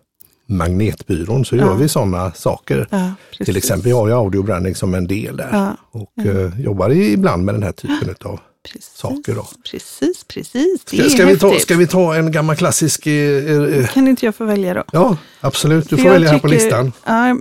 Magnetbyrån, 0.47 1.45
så 1.45 1.55
gör 1.55 1.75
vi 1.75 1.87
sådana 1.89 2.31
saker. 2.31 2.87
ja, 2.91 3.11
till 3.45 3.57
exempel, 3.57 3.89
jag 3.89 3.97
har 3.97 4.07
ju 4.07 4.13
audiobranding 4.13 4.75
som 4.75 4.93
en 4.93 5.07
del 5.07 5.37
där 5.37 5.49
Ja. 5.51 5.77
och 5.91 6.25
eh, 6.25 6.59
jobbar 6.61 6.89
ibland 6.91 7.43
med 7.45 7.55
den 7.55 7.63
här 7.63 7.71
typen 7.71 8.15
av 8.23 8.39
Precis, 8.73 8.91
saker 8.95 9.35
då. 9.35 9.47
Precis, 9.71 10.23
precis. 10.23 10.83
Det 10.91 10.97
Ska, 10.97 11.09
ska, 11.09 11.25
vi 11.25 11.37
ta, 11.39 11.59
ska 11.59 11.75
vi 11.75 11.87
ta 11.87 12.15
en 12.15 12.31
gammal 12.31 12.55
klassisk... 12.55 13.07
Eh, 13.07 13.13
eh, 13.13 13.87
Kan 13.87 14.07
inte 14.07 14.25
jag 14.25 14.35
få 14.35 14.45
välja 14.45 14.73
då? 14.73 14.83
ja, 14.91 15.17
absolut. 15.41 15.89
Du 15.89 15.95
För 15.95 16.03
får 16.03 16.09
välja 16.09 16.29
här 16.31 16.39
på 16.39 16.47
tycker- 16.49 16.63
listan. 16.63 16.91
Ja, 17.05 17.37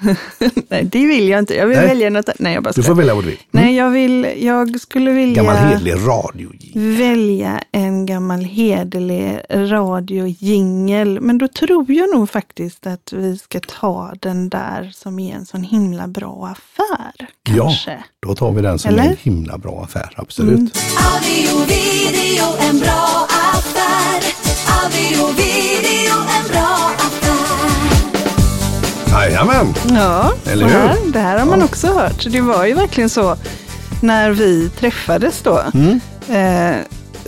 nej, 0.68 0.84
det 0.84 1.06
vill 1.06 1.28
jag 1.28 1.38
inte. 1.38 1.54
Jag 1.54 1.66
vill 1.66 1.76
Nej. 1.76 1.86
välja 1.86 2.10
något 2.10 2.28
Nej, 2.38 2.54
jag 2.54 2.62
bara 2.62 2.70
Du 2.70 2.82
skojar. 2.82 2.86
får 2.86 2.94
välja 2.94 3.14
vad 3.14 3.24
du 3.24 3.30
vill. 3.30 3.38
Nej, 3.50 3.76
jag, 3.76 3.90
vill, 3.90 4.32
jag 4.38 4.80
skulle 4.80 5.10
vilja 5.10 5.42
Gammal 5.42 5.56
hedlig 5.56 5.94
radio. 5.94 6.50
välja 6.98 7.62
en 7.72 8.06
gammal 8.06 8.40
hederlig 8.44 9.40
radiojingel. 9.50 11.20
Men 11.20 11.38
då 11.38 11.48
tror 11.48 11.90
jag 11.92 12.14
nog 12.14 12.30
faktiskt 12.30 12.86
att 12.86 13.12
vi 13.12 13.38
ska 13.38 13.60
ta 13.60 14.12
den 14.20 14.48
där 14.48 14.90
som 14.94 15.18
är 15.18 15.34
en 15.34 15.46
sån 15.46 15.62
himla 15.62 16.06
bra 16.06 16.46
affär. 16.56 17.28
Kanske. 17.42 17.90
Ja, 17.90 17.98
då 18.28 18.34
tar 18.34 18.52
vi 18.52 18.62
den 18.62 18.78
som 18.78 18.90
Eller? 18.90 19.02
är 19.02 19.08
en 19.08 19.16
himla 19.22 19.58
bra 19.58 19.82
affär, 19.84 20.14
absolut. 20.16 20.65
Audio, 20.74 21.64
video, 21.66 22.44
en 22.68 22.78
bra 22.78 23.26
affär. 23.30 24.22
Audio, 24.82 25.26
video, 25.36 26.14
en 26.38 26.48
bra 26.52 26.90
affär. 26.98 27.90
Jajamän! 29.12 29.74
Ja, 29.94 30.32
Eller 30.46 30.64
hur? 30.66 30.72
här, 30.72 30.96
det 31.12 31.18
här 31.18 31.38
har 31.38 31.46
man 31.46 31.62
också 31.62 31.86
hört. 31.86 32.26
Det 32.30 32.40
var 32.40 32.66
ju 32.66 32.74
verkligen 32.74 33.10
så 33.10 33.36
när 34.02 34.30
vi 34.30 34.68
träffades 34.68 35.42
då. 35.42 35.62
Mm. 35.74 36.00
Eh, 36.28 36.76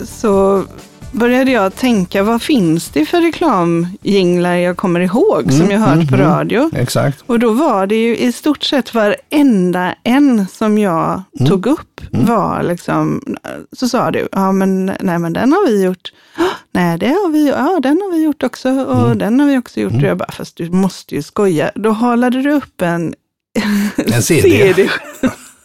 så 0.04 0.64
började 1.12 1.50
jag 1.50 1.74
tänka, 1.76 2.22
vad 2.22 2.42
finns 2.42 2.88
det 2.88 3.06
för 3.06 3.20
reklamjinglar 3.20 4.54
jag 4.54 4.76
kommer 4.76 5.00
ihåg 5.00 5.42
Mm, 5.42 5.52
som 5.58 5.70
jag 5.70 5.78
hört 5.80 6.10
på 6.10 6.16
radio? 6.16 6.70
Exakt. 6.76 7.22
Och 7.26 7.38
då 7.38 7.50
var 7.52 7.86
det 7.86 7.94
ju 7.96 8.16
i 8.16 8.32
stort 8.32 8.62
sett 8.64 8.94
varenda 8.94 9.94
en 10.04 10.46
som 10.52 10.78
jag 10.78 11.22
Mm. 11.40 11.50
tog 11.50 11.66
upp 11.66 12.00
var 12.10 12.62
liksom, 12.62 13.22
så 13.72 13.88
sa 13.88 14.10
du, 14.10 14.28
ja 14.32 14.52
men 14.52 14.86
nej 15.00 15.18
men 15.18 15.32
den 15.32 15.52
har 15.52 15.66
vi 15.66 15.84
gjort. 15.84 16.12
"Ah, 16.36 16.42
Nej, 16.72 16.98
det 16.98 17.06
har 17.08 17.30
vi, 17.32 17.48
ja 17.48 17.80
den 17.82 18.00
har 18.02 18.12
vi 18.12 18.22
gjort 18.22 18.42
också 18.42 18.68
och 18.70 19.04
Mm. 19.06 19.18
den 19.18 19.40
har 19.40 19.46
vi 19.46 19.58
också 19.58 19.80
gjort. 19.80 19.92
Och 19.92 20.02
jag 20.02 20.16
bara, 20.18 20.32
fast 20.32 20.56
du 20.56 20.70
måste 20.70 21.14
ju 21.14 21.22
skoja. 21.22 21.70
Då 21.74 21.90
halade 21.90 22.42
du 22.42 22.50
upp 22.52 22.82
en 22.82 23.14
En 24.12 24.22
CD. 24.22 24.50
CD. 24.50 24.88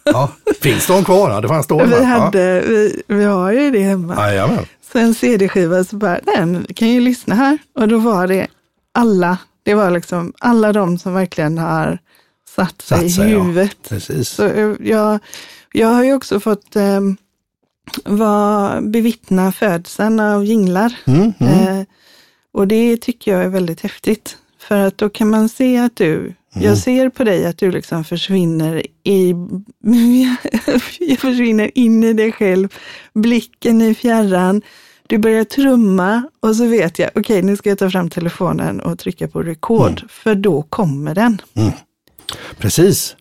Ja. 0.05 0.29
Finns 0.61 0.87
de 0.87 1.03
kvar? 1.05 1.29
Ja, 1.31 1.41
det 1.41 1.47
fanns 1.47 1.67
då. 1.67 1.83
Vi, 1.85 2.03
hade, 2.03 2.61
vi, 2.67 3.01
vi 3.07 3.23
har 3.23 3.51
ju 3.51 3.71
det 3.71 3.79
hemma. 3.83 4.13
Ja. 4.17 4.27
Jajamän. 4.27 4.65
Så 4.93 4.99
en 4.99 5.13
CD-skiva 5.15 5.83
så 5.83 5.95
bara, 5.95 6.19
nej 6.23 6.45
men 6.45 6.65
vi 6.67 6.73
kan 6.73 6.89
ju 6.89 6.99
lyssna 7.01 7.35
här. 7.35 7.57
Och 7.75 7.87
då 7.87 7.97
var 7.97 8.27
det 8.27 8.47
alla, 8.91 9.37
det 9.63 9.73
var 9.73 9.91
liksom 9.91 10.33
alla 10.39 10.73
de 10.73 10.97
som 10.97 11.13
verkligen 11.13 11.57
har 11.57 11.99
satt 12.55 12.81
sig, 12.81 12.99
Satt 12.99 13.11
sig, 13.11 13.29
i 13.29 13.33
ja. 13.33 13.39
huvudet. 13.39 13.77
Precis. 13.89 14.29
Så 14.29 14.45
eh, 14.45 14.75
jag, 14.79 15.19
jag 15.71 15.87
har 15.87 16.03
ju 16.03 16.13
också 16.13 16.39
fått 16.39 16.75
eh, 16.75 17.01
vara, 18.05 18.81
bevittna 18.81 19.51
födseln 19.51 20.19
av 20.19 20.45
jinglar. 20.45 20.93
Mm, 21.05 21.33
mm. 21.39 21.79
Eh, 21.79 21.85
och 22.51 22.67
det 22.67 22.97
tycker 22.97 23.31
jag 23.31 23.43
är 23.43 23.49
väldigt 23.49 23.81
häftigt. 23.81 24.37
För 24.59 24.77
att 24.77 24.97
då 24.97 25.09
kan 25.09 25.29
man 25.29 25.49
se 25.49 25.77
att 25.77 25.95
du, 25.95 26.33
Mm. 26.55 26.67
jag 26.67 26.77
ser 26.77 27.09
på 27.09 27.23
dig 27.23 27.45
att 27.45 27.57
du 27.57 27.71
liksom 27.71 28.03
försvinner 28.03 28.85
i, 29.03 29.35
jag 30.99 31.19
försvinner 31.19 31.71
in 31.77 32.03
i 32.03 32.13
dig 32.13 32.31
själv, 32.31 32.67
blicken 33.13 33.81
i 33.81 33.95
fjärran. 33.95 34.61
Du 35.07 35.17
börjar 35.17 35.43
trumma 35.43 36.23
och 36.39 36.55
så 36.55 36.65
vet 36.65 36.99
jag, 36.99 37.09
okej 37.15 37.41
nu 37.41 37.57
ska 37.57 37.69
jag 37.69 37.77
ta 37.79 37.89
fram 37.89 38.09
telefonen 38.09 38.79
och 38.81 38.99
trycka 38.99 39.27
på 39.27 39.43
record, 39.43 39.91
Mm. 39.97 40.07
för 40.09 40.35
då 40.35 40.61
kommer 40.61 41.15
den. 41.15 41.41
Precis. 42.57 43.15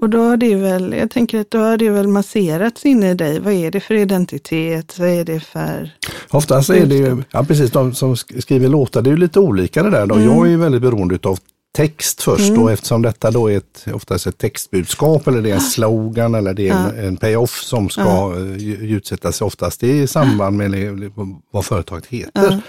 Och 0.00 0.10
då 0.10 0.18
har 0.18 0.36
det 0.36 0.54
väl, 0.54 0.92
jag 0.98 1.10
tänker 1.10 1.40
att 1.40 1.50
då 1.50 1.58
har 1.58 1.76
det 1.76 1.90
väl 1.90 2.08
masserats 2.08 2.86
in 2.86 3.02
i 3.02 3.14
dig. 3.14 3.40
Vad 3.40 3.52
är 3.52 3.70
det 3.70 3.80
för 3.80 3.94
identitet? 3.94 4.98
Vad 4.98 5.08
är 5.08 5.24
det 5.24 5.40
för... 5.40 5.90
Oftast 6.30 6.70
är 6.70 6.86
det 6.86 6.94
ju, 6.94 7.22
ja 7.30 7.44
precis, 7.44 7.70
de 7.70 7.94
som 7.94 8.14
sk- 8.14 8.40
skriver 8.40 8.68
låtar, 8.68 9.02
det 9.02 9.08
är 9.10 9.12
ju 9.12 9.16
lite 9.16 9.40
olika 9.40 9.82
det 9.82 9.90
där 9.90 10.06
då. 10.06 10.20
Jag 10.20 10.46
är 10.46 10.50
ju 10.50 10.56
väldigt 10.56 10.82
beroende 10.82 11.18
av 11.22 11.38
text 11.72 12.22
först 12.22 12.50
och 12.58 12.72
eftersom 12.72 13.02
detta 13.02 13.30
då 13.30 13.50
är 13.50 13.56
ett, 13.56 13.86
oftast 13.92 14.26
ett 14.26 14.38
textbudskap 14.38 15.26
eller 15.26 15.42
det 15.42 15.50
är 15.50 15.54
en 15.54 15.60
slogan 15.60 16.34
eller 16.34 16.54
det 16.54 16.68
är 16.68 16.74
en, 16.74 17.04
en 17.06 17.16
payoff 17.16 17.62
som 17.62 17.88
ska 17.88 18.02
ja. 18.02 18.36
utsättas 18.80 19.42
oftast 19.42 19.82
i 19.82 20.06
samband 20.06 20.56
med 20.56 21.12
vad 21.50 21.64
företaget 21.64 22.06
heter. 22.06 22.60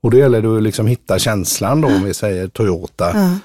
Och 0.00 0.10
då 0.10 0.18
gäller 0.18 0.42
det 0.42 0.56
att 0.56 0.62
liksom 0.62 0.86
hitta 0.86 1.18
känslan 1.18 1.80
då, 1.80 1.88
om 1.88 2.04
vi 2.04 2.14
säger 2.14 2.48
Toyota. 2.48 3.38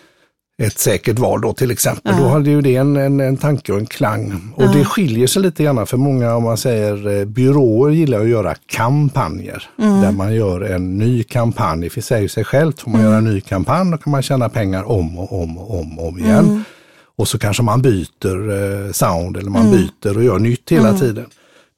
Ett 0.62 0.80
säkert 0.80 1.20
val 1.20 1.42
då 1.42 1.54
till 1.54 1.72
exempel. 1.72 2.18
Då 2.18 2.28
hade 2.28 2.50
ju 2.50 2.62
det 2.62 2.76
en, 2.76 2.98
en, 2.98 3.20
en 3.20 3.38
tanke 3.38 3.72
och 3.72 3.80
en 3.80 3.86
klang. 3.86 4.54
Och 4.56 4.74
det 4.74 4.86
skiljer 4.86 5.28
sig 5.28 5.42
lite 5.42 5.64
grann 5.64 5.88
för 5.88 5.98
många, 5.98 6.36
om 6.36 6.44
man 6.44 6.58
säger 6.58 7.20
eh, 7.20 7.26
byråer 7.26 7.92
gillar 7.92 8.20
att 8.20 8.28
göra 8.28 8.56
kampanjer. 8.66 9.70
Där 9.78 10.12
man 10.12 10.36
gör 10.36 10.62
en 10.62 10.98
ny 10.98 11.24
kampanj. 11.24 11.90
För 11.90 12.02
sig 12.02 12.30
sig 12.30 12.44
självt 12.44 12.82
får 12.82 12.92
man 12.92 13.02
göra 13.02 13.18
en 13.18 13.24
ny 13.24 13.42
kampanj, 13.42 13.92
då 13.92 13.98
kan 13.98 14.12
man 14.12 14.22
tjäna 14.22 14.50
pengar 14.50 14.84
om 14.84 15.18
och 15.18 15.42
om 15.42 15.58
och 15.58 15.80
om, 15.80 16.00
och 16.00 16.08
om 16.08 16.20
igen. 16.20 16.64
Och 17.16 17.28
så 17.28 17.40
kanske 17.40 17.64
man 17.64 17.82
byter 17.82 18.52
eh, 18.52 18.92
sound 18.92 19.38
eller 19.38 19.50
man 19.50 19.72
byter 19.72 20.18
och 20.18 20.24
gör 20.24 20.40
nytt 20.40 20.72
hela 20.72 20.94
tiden. 20.98 21.26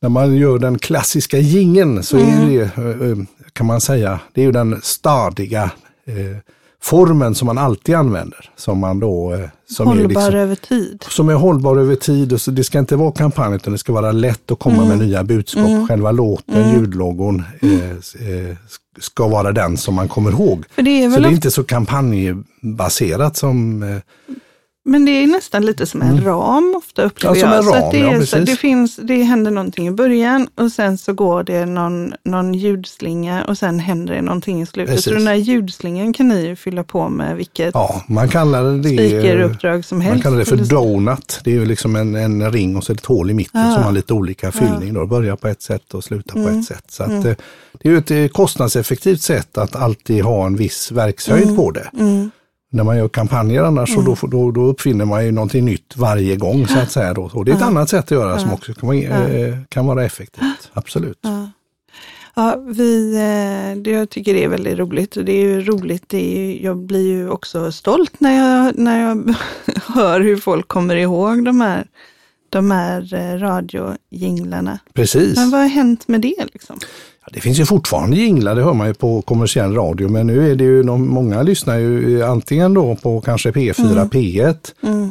När 0.02 0.10
man 0.10 0.36
gör 0.36 0.60
den 0.60 0.80
klassiska 0.80 1.38
gingen 1.38 2.04
så 2.04 2.18
är 2.18 2.50
det, 2.50 2.62
eh, 2.62 3.18
kan 3.54 3.66
man 3.66 3.82
säga, 3.82 4.20
det 4.34 4.42
är 4.42 4.46
ju 4.46 4.52
den 4.52 4.80
stadiga 4.84 5.64
eh, 6.08 6.38
formen 6.86 7.36
som 7.36 7.46
man 7.46 7.58
alltid 7.58 7.96
använder. 7.96 8.50
Som 8.56 8.80
man 8.80 9.00
då... 9.00 9.34
eh, 9.34 9.40
Som 9.70 9.88
är 9.88 9.92
hållbar 9.92 10.08
liksom, 10.22 10.36
över 10.40 10.56
tid. 10.56 11.04
som 11.10 11.30
är 11.30 11.34
hållbar 11.34 11.78
över 11.78 11.96
tid. 11.96 12.34
Och 12.34 12.42
så 12.42 12.52
det 12.52 12.64
ska 12.64 12.80
inte 12.80 12.96
vara 12.96 13.12
kampanj 13.12 13.56
utan 13.56 13.74
det 13.74 13.80
ska 13.80 13.94
vara 13.94 14.12
lätt 14.12 14.52
att 14.52 14.60
komma 14.60 14.86
med 14.86 14.98
nya 14.98 15.24
budskap. 15.24 15.88
Själva 15.88 16.12
låten, 16.12 16.74
ljudlogon 16.74 17.44
eh, 17.62 17.90
eh, 18.30 18.56
ska 19.00 19.28
vara 19.28 19.52
den 19.52 19.78
som 19.78 19.96
man 19.96 20.08
kommer 20.08 20.32
ihåg. 20.32 20.66
För 20.76 20.82
det 20.82 21.04
är 21.04 21.10
Så 21.10 21.14
väl 21.14 21.22
det 21.24 21.30
är 21.30 21.32
inte 21.32 21.52
så 21.52 21.64
kampanjbaserat 21.64 23.38
som... 23.38 23.84
Eh, 23.84 23.98
Men 24.88 25.06
det 25.06 25.12
är 25.12 25.28
nästan 25.28 25.66
lite 25.66 25.86
som 25.86 26.02
en 26.02 26.24
ram 26.24 26.74
ofta 26.78 27.04
upplever 27.04 27.36
Ja, 27.36 27.56
jag. 27.56 27.64
så 27.66 27.72
ram, 27.74 27.84
att 27.84 27.92
det, 27.92 27.98
ja, 27.98 28.08
är 28.12 28.14
så, 28.26 28.38
precis. 28.38 28.50
det, 28.50 28.56
finns, 28.56 28.96
det 28.96 29.24
händer 29.24 29.52
någonting 29.52 29.88
i 29.88 29.92
början 29.92 30.48
och 30.56 30.72
sen 30.72 30.98
så 30.98 31.14
går 31.14 31.44
det 31.44 31.66
någon, 31.66 32.14
någon 32.26 32.54
ljudslinga 32.54 33.44
och 33.46 33.58
sen 33.58 33.80
händer 33.80 34.14
det 34.14 34.22
någonting 34.22 34.62
i 34.62 34.66
slutet. 34.66 34.96
Så 35.00 35.10
Precis. 35.10 35.14
den 35.14 35.28
här 35.28 35.36
ljudslingan 35.36 36.14
kan 36.14 36.28
ni 36.28 36.46
ju 36.48 36.56
fylla 36.56 36.84
på 36.84 37.10
med 37.10 37.36
vilket 37.38 37.72
ja, 37.74 38.04
man 38.08 38.30
kallar 38.30 38.64
det... 38.78 38.90
speakeruppdrag 38.90 39.86
som 39.86 40.02
helst. 40.02 40.14
Man 40.16 40.22
kallar 40.22 40.38
det 40.38 40.46
för 40.46 40.58
så- 40.58 40.76
donut. 40.76 41.40
Det 41.44 41.50
är 41.52 41.56
ju 41.56 41.66
liksom 41.66 41.96
en, 41.96 42.16
en 42.16 42.52
ring 42.52 42.78
och 42.78 42.84
så 42.84 42.94
ett 42.94 43.06
hål 43.06 43.30
i 43.32 43.34
mitten 43.34 43.74
som 43.74 43.84
har 43.84 43.92
lite 43.92 44.14
olika 44.14 44.52
fyllning. 44.52 44.94
Då. 44.94 45.06
Börjar 45.06 45.36
på 45.36 45.48
ett 45.48 45.62
sätt 45.62 45.94
och 45.94 46.04
slutar 46.04 46.34
på 46.34 46.40
Mm. 46.40 46.60
ett 46.60 46.66
sätt. 46.66 46.86
Så 46.90 47.04
att, 47.04 47.10
eh, 47.26 47.34
det 47.82 47.90
är 47.90 47.92
ju 47.92 47.98
ett 47.98 48.12
eh, 48.12 48.28
kostnadseffektivt 48.28 49.22
sätt 49.22 49.58
att 49.58 49.76
alltid 49.76 50.24
ha 50.24 50.46
en 50.46 50.56
viss 50.56 50.92
verkshöjd 50.92 51.44
Mm. 51.44 51.56
på 51.56 51.72
det. 51.72 51.90
När 52.76 52.84
man 52.84 52.98
gör 52.98 53.08
kampanjer 53.08 53.64
annars 53.64 53.94
så 53.94 54.02
då, 54.02 54.18
då, 54.22 54.52
då 54.52 54.62
uppfinner 54.62 55.06
man 55.06 55.26
ju 55.26 55.32
någonting 55.32 55.66
nytt 55.66 55.98
varje 55.98 56.36
gång 56.36 56.68
så 56.68 56.80
att 56.80 56.92
säga. 56.92 57.14
Då. 57.14 57.30
Och 57.34 57.46
det 57.46 57.52
är 57.52 57.56
ett 57.56 57.62
annat 57.62 57.90
sätt 57.90 58.06
att 58.06 58.12
göra 58.12 58.40
som 58.40 58.54
också 58.54 58.74
kan 58.74 58.88
vara, 58.88 58.98
eh, 58.98 59.58
kan 59.70 59.86
vara 59.86 60.06
effektivt. 60.06 60.72
Absolut. 60.74 61.20
Ja, 62.36 62.56
vi, 62.68 63.16
eh, 63.16 63.82
det 63.82 63.92
jag 63.92 64.10
tycker 64.10 64.34
det 64.34 64.44
är 64.44 64.48
väldigt 64.48 64.78
roligt 64.78 65.18
och 65.18 65.26
det 65.26 65.32
är 65.32 65.42
ju 65.42 65.62
roligt, 65.62 66.04
det 66.08 66.18
är, 66.18 66.64
jag 66.66 66.78
blir 66.78 67.08
ju 67.08 67.30
också 67.30 67.72
stolt 67.72 68.20
när 68.20 68.38
jag, 68.38 68.78
när 68.78 69.02
jag 69.02 69.36
hör 69.94 70.22
hur 70.22 70.38
folk 70.38 70.68
kommer 70.68 70.96
ihåg 70.96 71.46
de 71.46 71.62
här, 71.62 71.88
de 72.50 72.72
här 72.72 73.14
eh, 73.14 73.40
radiojinglarna. 73.40 74.80
Precis. 74.94 75.36
Men 75.36 75.50
vad 75.50 75.62
har 75.62 75.68
hänt 75.68 76.08
med 76.08 76.22
det 76.22 76.46
liksom? 76.54 76.80
Ja, 77.26 77.32
det 77.34 77.40
finns 77.42 77.60
ju 77.60 77.66
fortfarande 77.66 78.18
jinglar, 78.18 78.56
det 78.56 78.64
hör 78.64 78.74
man 78.74 78.88
ju 78.88 78.94
på 78.94 79.22
kommersiell 79.22 79.74
radio, 79.76 80.10
men 80.10 80.28
nu 80.28 80.52
är 80.52 80.56
det 80.56 80.64
ju, 80.64 80.84
de, 80.84 81.08
många 81.08 81.42
lyssnar 81.44 81.78
ju 81.78 82.24
antingen 82.24 82.74
då 82.74 82.96
på 82.96 83.22
kanske 83.22 83.52
P4, 83.52 84.10
P1, 84.10 84.56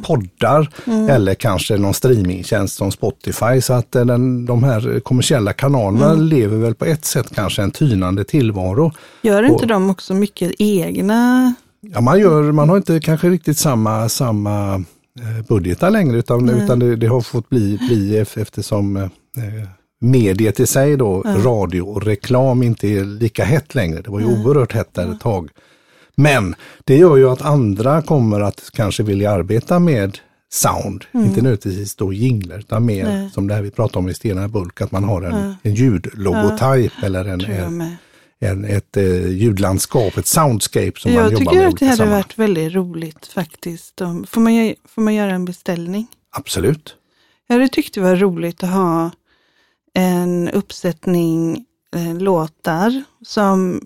poddar 0.07 0.69
eller 1.11 1.35
kanske 1.35 1.77
någon 1.77 1.95
streamingtjänst 1.95 2.77
som 2.77 2.91
Spotify. 2.93 3.61
Så 3.61 3.73
att 3.73 3.97
eh, 3.97 4.05
den, 4.05 4.47
de 4.47 4.65
här 4.65 5.01
kommersiella 5.01 5.53
kanalerna 5.53 6.15
lever 6.15 6.57
väl 6.57 6.75
på 6.75 6.85
ett 6.85 7.05
sätt 7.05 7.35
kanske 7.35 7.63
en 7.63 7.71
tynande 7.71 8.25
tillvaro. 8.25 8.93
Gör 9.23 9.43
inte 9.43 9.55
Och- 9.55 9.67
de 9.69 9.91
också 9.91 10.15
mycket 10.15 10.53
egna? 10.59 11.55
Ja, 11.81 12.01
man, 12.01 12.21
gör, 12.21 12.53
man 12.53 12.69
har 12.69 12.77
inte 12.77 13.01
kanske 13.01 13.29
riktigt 13.29 13.59
samma, 13.59 14.09
samma 14.09 14.75
eh, 14.75 15.47
budgetar 15.49 15.91
längre 15.91 16.17
utan, 16.19 16.49
utan 16.49 16.79
det, 16.79 16.97
det 16.97 17.07
har 17.07 17.21
fått 17.21 17.49
bli, 17.49 17.79
bli 17.89 18.21
ef- 18.23 18.41
eftersom 18.43 18.97
eh, 18.97 19.03
mediet 20.01 20.61
i 20.61 20.67
sig 20.67 20.97
då, 20.97 21.23
radio 21.23 21.81
och 21.83 22.03
reklam 22.03 22.63
inte 22.63 22.89
är 22.89 23.05
lika 23.05 23.45
hett 23.45 23.75
längre. 23.75 24.01
Det 24.03 24.11
var 24.11 24.21
ju 24.21 24.27
oerhört 24.27 24.73
hett 24.73 24.95
där 24.95 25.13
ett 25.13 25.21
tag. 25.21 25.51
Men 26.17 26.55
det 26.85 26.97
gör 26.97 27.17
ju 27.17 27.31
att 27.31 27.43
andra 27.43 28.03
kommer 28.03 28.41
att 28.41 28.71
kanske 28.73 29.03
vilja 29.03 29.31
arbeta 29.31 29.79
med 29.79 30.19
sound, 30.53 31.05
inte 31.13 31.43
nödvändigtvis 31.43 31.97
då 31.97 32.13
jinglar, 32.13 32.59
utan 32.59 32.85
mer 32.87 33.05
Nej. 33.05 33.31
som 33.31 33.47
det 33.49 33.55
här 33.55 33.63
vi 33.63 33.71
pratade 33.71 33.99
om 33.99 34.09
i 34.09 34.15
Stena 34.15 34.49
Bulk, 34.49 34.81
att 34.81 34.93
man 34.93 35.05
har 35.05 35.23
en, 35.23 35.55
en 35.63 35.75
ljudlogotyp 35.75 36.93
eller 37.03 37.25
en, 37.25 37.41
jag 37.41 37.51
en, 37.51 37.97
en, 38.41 38.65
ett 38.65 38.97
eh, 38.97 39.27
ljudlandskap, 39.33 40.17
ett 40.19 40.27
soundscape 40.27 40.93
som 40.97 41.13
man 41.15 41.23
Jag 41.23 41.33
jobbar 41.33 41.39
tycker 41.39 41.55
med 41.55 41.63
i 41.65 41.67
att 41.67 41.79
det 41.79 41.85
hade 41.87 41.97
sammanhang. 41.97 42.19
varit 42.23 42.39
väldigt 42.39 42.73
roligt 42.73 43.27
faktiskt. 43.27 44.01
Om- 44.01 44.27
Får 44.27 44.41
man, 44.41 44.75
får 44.89 45.03
man 45.03 45.15
göra 45.15 45.31
en 45.35 45.45
beställning? 45.45 46.07
Absolut. 46.31 46.95
Jag 47.47 47.55
hade 47.57 47.69
tyckt 47.69 47.95
det 47.95 48.01
var 48.01 48.17
roligt 48.17 48.63
att 48.63 48.71
ha 48.71 49.11
en 49.95 50.49
uppsättning 50.51 51.65
eh, 51.97 52.15
låtar 52.19 53.03
som, 53.27 53.81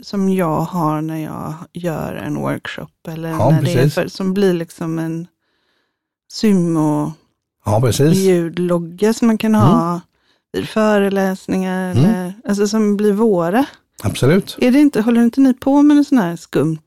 som 0.00 0.28
jag 0.28 0.60
har 0.60 1.00
när 1.00 1.24
jag 1.24 1.54
gör 1.72 2.14
en 2.14 2.34
workshop. 2.36 2.88
Eller 3.08 3.28
Ja, 3.28 3.50
när 3.50 3.62
det 3.62 3.72
är 3.72 3.88
för, 3.88 4.08
som 4.08 4.34
blir 4.34 4.52
liksom 4.52 4.98
en 4.98 5.26
sumo 6.32 7.12
Ja, 7.64 7.80
precis. 7.80 8.18
ljudlogga 8.18 9.12
som 9.14 9.26
man 9.26 9.38
kan 9.38 9.54
Mm. 9.54 9.66
ha 9.68 10.00
vid 10.52 10.68
föreläsningar. 10.68 11.90
Eller, 11.90 12.34
alltså 12.48 12.68
som 12.68 12.96
blir 12.96 13.12
våra. 13.12 13.64
Absolut. 14.02 14.56
Är 14.60 14.70
det 14.70 14.78
inte, 14.80 15.00
håller 15.00 15.22
inte 15.22 15.40
ni 15.40 15.54
på 15.54 15.82
med 15.82 15.96
något 15.96 16.06
sånt 16.06 16.20
här 16.20 16.36
skumt? 16.36 16.82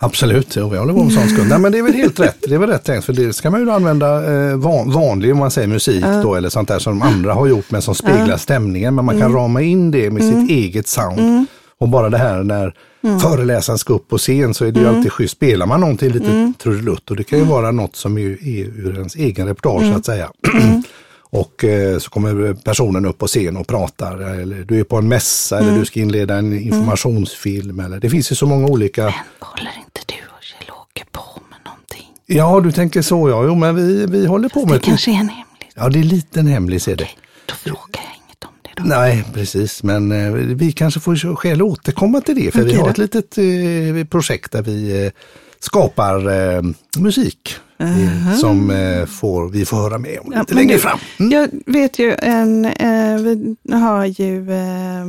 Absolut, 0.00 0.56
jo, 0.56 0.74
jag 0.74 0.80
håller 0.80 0.94
på 0.94 1.04
med 1.04 1.12
sån 1.12 1.28
skuld. 1.28 1.48
Nej, 1.48 1.58
men 1.58 1.72
det 1.72 1.78
är 1.78 1.82
väl 1.82 1.94
helt 1.94 2.20
rätt. 2.26 2.44
Det 2.48 2.54
är 2.54 2.58
väl 2.58 2.70
rätt 2.70 2.84
tänkt, 2.84 3.04
för 3.04 3.12
det 3.12 3.32
ska 3.32 3.50
man 3.50 3.60
ju 3.60 3.70
använda 3.70 4.34
eh, 4.34 4.56
van, 4.56 4.90
vanlig, 4.90 5.32
om 5.32 5.38
man 5.38 5.50
säger 5.50 5.68
musik 5.68 6.04
då, 6.22 6.34
eller 6.34 6.48
sånt 6.48 6.68
där 6.68 6.78
som 6.78 6.98
de 6.98 7.06
andra 7.06 7.32
har 7.34 7.46
gjort, 7.46 7.70
men 7.70 7.82
som 7.82 7.94
speglar 7.94 8.36
stämningen. 8.36 8.94
Men 8.94 9.04
man 9.04 9.20
kan 9.20 9.32
rama 9.32 9.62
in 9.62 9.90
det 9.90 10.10
med 10.10 10.22
sitt 10.24 10.50
eget 10.50 10.88
sound. 10.88 11.46
Och 11.80 11.88
bara 11.88 12.10
det 12.10 12.18
här 12.18 12.42
när 12.42 12.74
föreläsaren 13.20 13.78
ska 13.78 13.94
upp 13.94 14.08
på 14.08 14.18
scen 14.18 14.54
så 14.54 14.64
är 14.64 14.72
det 14.72 14.80
ju 14.80 14.88
alltid 14.88 15.12
schysst. 15.12 15.34
Spelar 15.36 15.66
man 15.66 15.80
någonting 15.80 16.10
lite 16.10 16.52
trudelutt 16.62 17.10
och 17.10 17.16
det 17.16 17.24
kan 17.24 17.38
ju 17.38 17.44
vara 17.44 17.70
något 17.70 17.96
som 17.96 18.18
är, 18.18 18.22
är 18.48 18.64
ur 18.64 18.94
ens 18.96 19.14
egen 19.14 19.46
repertoar 19.46 19.90
så 19.92 19.98
att 19.98 20.06
säga. 20.06 20.30
Och 21.30 21.64
eh, 21.64 21.98
så 21.98 22.10
kommer 22.10 22.54
personen 22.54 23.06
upp 23.06 23.18
på 23.18 23.26
scen 23.26 23.56
och 23.56 23.66
pratar, 23.66 24.18
eller 24.18 24.64
du 24.64 24.80
är 24.80 24.84
på 24.84 24.96
en 24.96 25.08
mässa 25.08 25.58
eller 25.58 25.78
du 25.78 25.84
ska 25.84 26.00
inleda 26.00 26.34
en 26.36 26.60
informationsfilm. 26.60 27.80
Eller, 27.80 28.00
det 28.00 28.10
finns 28.10 28.32
ju 28.32 28.36
så 28.36 28.46
många 28.46 28.66
olika 28.66 29.02
Håller 29.40 29.72
inte 29.78 30.00
du 30.06 30.14
och 30.14 30.42
Kjell-Åke 30.42 31.04
på 31.12 31.40
med 31.50 31.58
någonting? 31.64 32.06
Ja, 32.26 32.60
du 32.60 32.72
tänker 32.72 33.02
så 33.02 33.28
ja. 33.28 33.44
Jo, 33.44 33.54
men 33.54 33.76
vi, 33.76 34.06
vi 34.06 34.26
håller 34.26 34.48
på 34.48 34.60
Det 34.60 34.70
med... 34.70 34.82
kanske 34.82 35.10
är 35.10 35.14
en 35.14 35.28
hemlis. 35.28 35.72
Ja, 35.74 35.88
det 35.88 35.98
är 35.98 36.38
en 36.40 36.46
hemlis 36.46 36.88
är 36.88 36.96
det. 36.96 37.08
Då 37.46 37.54
frågar 37.54 37.80
jag 37.92 38.14
inget 38.26 38.44
om 38.44 38.52
det 38.62 38.70
då. 38.76 38.82
Nej, 38.88 39.24
precis. 39.34 39.82
Men 39.82 40.12
eh, 40.12 40.32
vi 40.32 40.72
kanske 40.72 41.00
får 41.00 41.36
skäl 41.36 41.60
att 41.60 41.66
återkomma 41.66 42.20
till 42.20 42.34
det. 42.44 42.50
För 42.50 42.62
vi 42.62 42.70
Okej 42.70 42.78
har 42.78 42.84
då. 42.84 42.90
ett 42.90 42.98
litet 42.98 43.38
eh, 43.38 44.04
projekt 44.10 44.52
där 44.52 44.62
vi 44.62 45.04
eh, 45.06 45.12
skapar 45.60 46.16
eh, 46.56 46.62
musik. 46.98 47.56
Eh, 47.78 48.34
som 48.34 48.70
eh, 48.70 49.06
får, 49.06 49.48
vi 49.48 49.64
får 49.64 49.76
höra 49.76 49.98
med 49.98 50.18
om 50.24 50.32
Ja, 50.34 50.40
lite 50.40 50.54
längre 50.54 50.72
du, 50.74 50.78
fram. 50.80 50.98
Mm. 51.20 51.32
Jag 51.32 51.48
vet 51.72 51.98
ju 51.98 52.14
en, 52.18 52.64
eh, 52.64 53.16
vi 53.16 53.56
har 53.72 54.04
ju 54.04 54.52
eh, 54.52 55.04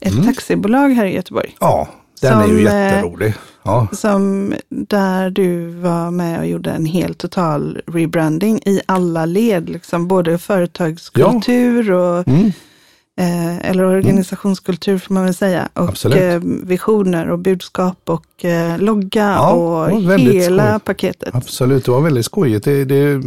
ett 0.00 0.24
taxibolag 0.26 0.88
här 0.88 1.06
i 1.06 1.14
Göteborg. 1.14 1.56
Ja, 1.60 1.88
den 2.20 2.38
är 2.40 2.46
ju 2.46 2.66
Som, 2.66 2.76
eh, 2.76 2.84
jätterolig. 2.84 3.34
Ja, 3.62 3.86
Som 3.92 4.54
där 4.68 5.30
du 5.30 5.66
var 5.66 6.10
med 6.10 6.38
och 6.38 6.46
gjorde 6.46 6.70
en 6.70 6.86
helt 6.86 7.18
total 7.18 7.80
rebranding 7.86 8.58
i 8.66 8.80
alla 8.86 9.26
led. 9.26 9.68
Liksom 9.68 10.08
både 10.08 10.38
företagskultur 10.38 11.92
och 11.92 12.28
Mm. 12.28 12.52
Eh, 13.18 13.70
eller 13.70 13.84
organisationskultur 13.84 14.98
får 14.98 15.14
man 15.14 15.24
väl 15.24 15.34
säga. 15.34 15.68
Och 15.74 15.88
Absolut. 15.88 16.18
eh, 16.22 16.38
visioner 16.62 17.30
och 17.30 17.38
budskap 17.38 17.98
och 18.04 18.44
eh, 18.44 18.78
logga 18.78 19.24
Ja, 19.36 19.50
och 19.52 19.90
hela 20.20 20.68
skoj. 20.70 20.80
paketet. 20.84 21.34
Absolut, 21.34 21.84
det 21.84 21.90
var 21.90 22.00
väldigt 22.00 22.24
skojigt. 22.24 22.64
Det, 22.64 22.84
det, 22.84 23.22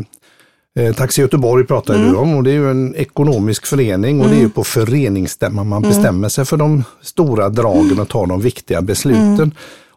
Taxi 0.97 1.21
Göteborg 1.21 1.65
pratar 1.67 1.93
Mm. 1.95 2.09
du 2.11 2.15
om 2.17 2.35
och 2.35 2.43
det 2.43 2.49
är 2.51 2.53
ju 2.55 2.71
en 2.71 2.95
ekonomisk 2.95 3.65
förening 3.65 4.21
och 4.21 4.29
det 4.29 4.35
är 4.35 4.39
ju 4.39 4.49
på 4.49 4.63
föreningsstämman 4.63 5.67
man 5.67 5.77
Mm. 5.83 5.89
bestämmer 5.89 6.29
sig 6.29 6.45
för 6.45 6.57
de 6.57 6.83
stora 7.01 7.49
dragen 7.49 7.99
och 7.99 8.09
tar 8.09 8.25
de 8.25 8.41
viktiga 8.41 8.81
besluten. 8.81 9.33
Mm. 9.33 9.51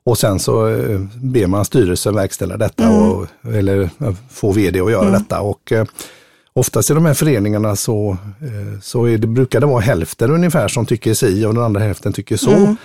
Och 0.05 0.19
sen 0.19 0.39
så 0.39 0.53
ber 1.15 1.47
man 1.47 1.65
styrelsen 1.65 2.15
verkställa 2.15 2.57
detta 2.57 2.85
Mm. 2.85 3.03
och, 3.03 3.27
eller 3.55 3.91
få 4.31 4.53
vd 4.53 4.81
att 4.81 4.91
göra 4.91 5.11
detta. 5.11 5.41
Och, 5.41 5.73
Oftast 6.57 6.91
i 6.91 6.95
de 6.95 7.05
här 7.05 7.15
föreningarna 7.15 7.77
så, 7.77 8.17
eh, 8.41 8.81
så 8.81 9.05
är 9.05 9.19
det, 9.19 9.27
brukar 9.27 9.61
det 9.61 9.67
vara 9.67 9.81
hälften 9.81 10.31
ungefär 10.31 10.69
som 10.69 10.87
tycker 10.87 11.15
si 11.15 11.45
och 11.45 11.55
den 11.55 11.63
andra 11.63 11.81
hälften 11.81 12.13
tycker 12.13 12.37
så. 12.37 12.51
Mm. 12.51 12.77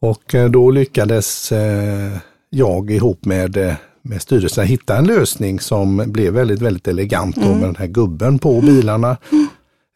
Och 0.00 0.34
eh, 0.34 0.50
då 0.50 0.70
lyckades 0.70 1.52
eh, 1.52 2.16
jag 2.50 2.90
ihop 2.90 3.24
med, 3.24 3.76
med 4.02 4.22
styrelsen 4.22 4.66
hitta 4.66 4.96
en 4.96 5.06
lösning 5.06 5.60
som 5.60 5.96
blev 6.06 6.32
väldigt, 6.32 6.62
väldigt 6.62 6.88
elegant 6.88 7.36
då, 7.36 7.54
med 7.54 7.62
den 7.62 7.76
här 7.76 7.86
gubben 7.86 8.38
på 8.38 8.60
bilarna 8.60 9.16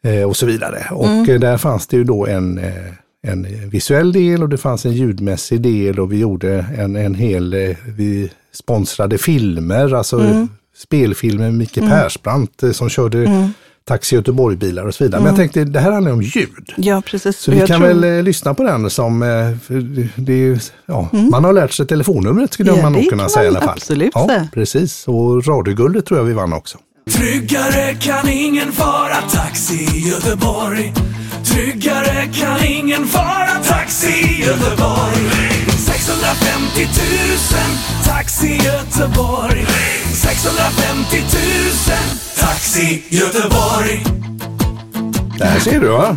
eh, 0.03 0.23
och 0.23 0.37
så 0.37 0.45
vidare. 0.45 0.85
Och 0.91 1.29
eh, 1.29 1.39
där 1.39 1.57
fanns 1.57 1.87
det 1.87 1.97
ju 1.97 2.03
då 2.03 2.27
en, 2.27 2.61
en 3.21 3.69
visuell 3.69 4.11
del 4.11 4.43
och 4.43 4.49
det 4.49 4.57
fanns 4.57 4.85
en 4.85 4.93
ljudmässig 4.93 5.61
del 5.61 5.99
och 5.99 6.11
vi 6.11 6.19
gjorde 6.19 6.65
en, 6.77 6.95
en 6.95 7.15
hel, 7.15 7.75
vi 7.97 8.31
sponsrade 8.53 9.17
filmer, 9.17 9.93
alltså 9.93 10.47
spelfilmer 10.83 11.43
med 11.43 11.53
Micke 11.53 11.79
Persbrandt 11.79 12.63
eh, 12.63 12.71
som 12.71 12.89
körde 12.89 13.49
Taxi 13.87 14.15
Göteborg-bilar 14.15 14.85
och 14.85 14.95
så 14.95 15.03
vidare. 15.03 15.21
Men 15.21 15.27
jag 15.27 15.35
tänkte, 15.37 15.63
det 15.63 15.79
här 15.79 15.91
handlar 15.91 16.11
om 16.11 16.21
ljud. 16.21 16.73
Ja, 16.77 17.01
precis. 17.05 17.37
Så 17.39 17.51
vi 17.51 17.57
jag 17.59 17.67
kan 17.67 17.79
tror- 17.79 17.87
väl 17.87 18.03
eh, 18.17 18.23
lyssna 18.23 18.53
på 18.53 18.63
den 18.63 18.89
som, 18.89 19.23
eh, 19.23 20.29
ju- 20.35 20.59
ja, 20.85 21.09
man 21.11 21.43
har 21.43 21.53
lärt 21.53 21.73
sig 21.73 21.87
telefonnumret 21.87 22.53
skulle 22.53 22.71
Ja, 22.75 22.81
man 22.81 22.93
nog 22.93 23.09
kunna 23.09 23.29
säga 23.29 23.45
i 23.45 23.47
alla 23.47 23.59
fall. 23.61 23.69
absolut 23.69 24.11
ja, 24.13 24.47
precis. 24.53 25.07
Och 25.07 25.47
radioguldet 25.47 26.05
tror 26.05 26.19
jag 26.19 26.25
vi 26.25 26.33
vann 26.33 26.53
också. 26.53 26.77
Tryggare 27.11 27.93
kan 27.99 28.29
ingen 28.29 28.71
vara 28.71 29.15
taxi 29.15 30.07
Göteborg 30.09 30.93
Tryggare 31.45 32.25
kan 32.33 32.65
ingen 32.67 33.05
vara 33.13 33.47
taxi 33.67 34.41
Göteborg 34.41 35.17
650 35.99 36.81
000 36.81 36.87
Taxi 38.05 38.47
Göteborg 38.47 39.65
650 40.13 41.17
000 41.17 41.25
Taxi 42.37 43.03
Göteborg 43.09 44.03
Där 45.37 45.59
ser 45.59 45.79
du 45.79 45.87
va? 45.87 46.15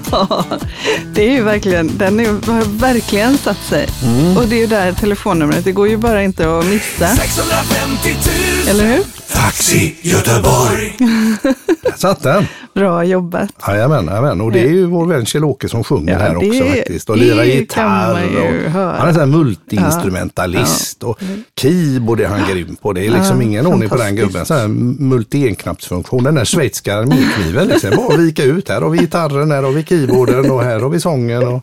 Det 1.14 1.28
är 1.28 1.32
ju 1.32 1.42
verkligen, 1.42 1.98
den 1.98 2.20
är, 2.20 2.26
har 2.26 2.78
verkligen 2.78 3.38
satt 3.38 3.64
sig. 3.68 3.88
Mm. 4.02 4.36
Och 4.36 4.48
det 4.48 4.56
är 4.56 4.60
ju 4.60 4.66
där 4.66 4.92
telefonnumret, 4.92 5.64
det 5.64 5.72
går 5.72 5.88
ju 5.88 5.96
bara 5.96 6.22
inte 6.22 6.58
att 6.58 6.66
missa. 6.66 7.08
650 7.08 8.14
000 8.66 8.68
Eller 8.68 8.86
hur? 8.86 9.21
Taxi 9.34 9.94
Göteborg 10.02 10.96
Där 11.82 11.96
satt 11.96 12.22
den. 12.22 12.46
Bra 12.74 13.04
jobbat. 13.04 13.50
Jajamän, 13.68 14.06
jajamän. 14.06 14.40
Och 14.40 14.52
det 14.52 14.60
är 14.60 14.68
ju 14.70 14.86
vår 14.86 15.06
vän 15.06 15.24
Kjell-Åke 15.26 15.68
som 15.68 15.84
sjunger 15.84 16.12
Ja, 16.12 16.18
här 16.18 16.30
det- 16.30 16.36
också 16.36 16.64
faktiskt. 16.64 17.10
Och 17.10 17.16
lirar 17.16 17.44
gitarr. 17.44 18.10
Och, 18.12 18.70
han 18.72 18.82
är 19.00 19.06
en 19.06 19.14
sån 19.14 19.20
här 19.20 19.26
multiinstrumentalist. 19.38 21.02
Och 21.02 21.18
keyboard 21.60 22.20
är 22.20 22.26
han 22.26 22.40
grym 22.50 22.76
på. 22.82 22.92
Det 22.92 23.06
är 23.06 23.10
liksom 23.10 23.36
Ja, 23.36 23.42
ingen 23.42 23.66
ordning 23.66 23.88
på 23.88 23.96
den 23.96 24.16
gubben. 24.16 24.46
Sån 24.46 24.56
här 24.56 24.68
multi-enknappsfunktion. 24.68 26.24
Den 26.24 26.34
där 26.34 26.44
schweiziska 26.44 26.96
armékniven. 26.98 27.68
Liksom. 27.68 27.90
Bara 27.96 28.16
vika 28.16 28.42
ut. 28.44 28.68
Här 28.68 28.80
har 28.80 28.90
vi 28.90 28.98
gitarren, 28.98 29.50
här 29.50 29.62
har 29.62 29.70
vi 29.72 29.82
keyboarden 29.84 30.50
och 30.50 30.62
här 30.64 30.80
har 30.80 30.88
vi 30.88 31.00
sången. 31.00 31.42
Och, 31.48 31.62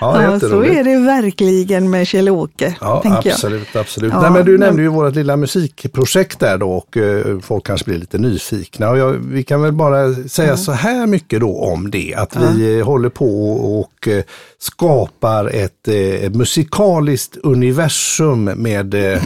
ja, 0.00 0.22
Ja, 0.22 0.40
så 0.40 0.64
är 0.64 0.84
det 0.84 0.98
verkligen 0.98 1.90
med 1.90 2.06
Kjell-Åke, 2.06 2.74
Ja, 2.80 3.00
tänker 3.02 3.28
jag. 3.28 3.34
absolut, 3.34 3.76
absolut. 3.76 4.12
Ja, 4.12 4.20
Nej, 4.22 4.30
men 4.30 4.44
du 4.44 4.50
men- 4.52 4.60
nämnde 4.60 4.82
ju 4.82 4.88
vårt 4.88 5.14
lilla 5.14 5.36
musikprojekt 5.36 6.38
där 6.40 6.58
då 6.58 6.70
och 6.72 6.96
eh, 6.98 7.38
folk 7.40 7.66
kanske 7.66 7.84
blir 7.84 7.98
lite 7.98 8.18
nyfikna. 8.18 8.90
Och 8.90 8.98
jag, 8.98 9.10
vi 9.12 9.42
kan 9.44 9.62
väl 9.62 9.72
bara 9.72 10.14
säga 10.14 10.56
så 10.56 10.72
här 10.72 11.06
mycket 11.06 11.40
då 11.40 11.58
om 11.58 11.90
det, 11.90 12.14
att 12.14 12.36
vi 12.36 12.78
eh, 12.78 12.84
håller 12.86 13.08
på 13.08 13.52
och 13.80 14.08
eh, 14.08 14.24
skapar 14.58 15.46
ett 15.54 15.88
eh, 15.88 16.30
musikaliskt 16.30 17.36
universum 17.36 18.44
med 18.44 18.94
eh, 18.94 19.20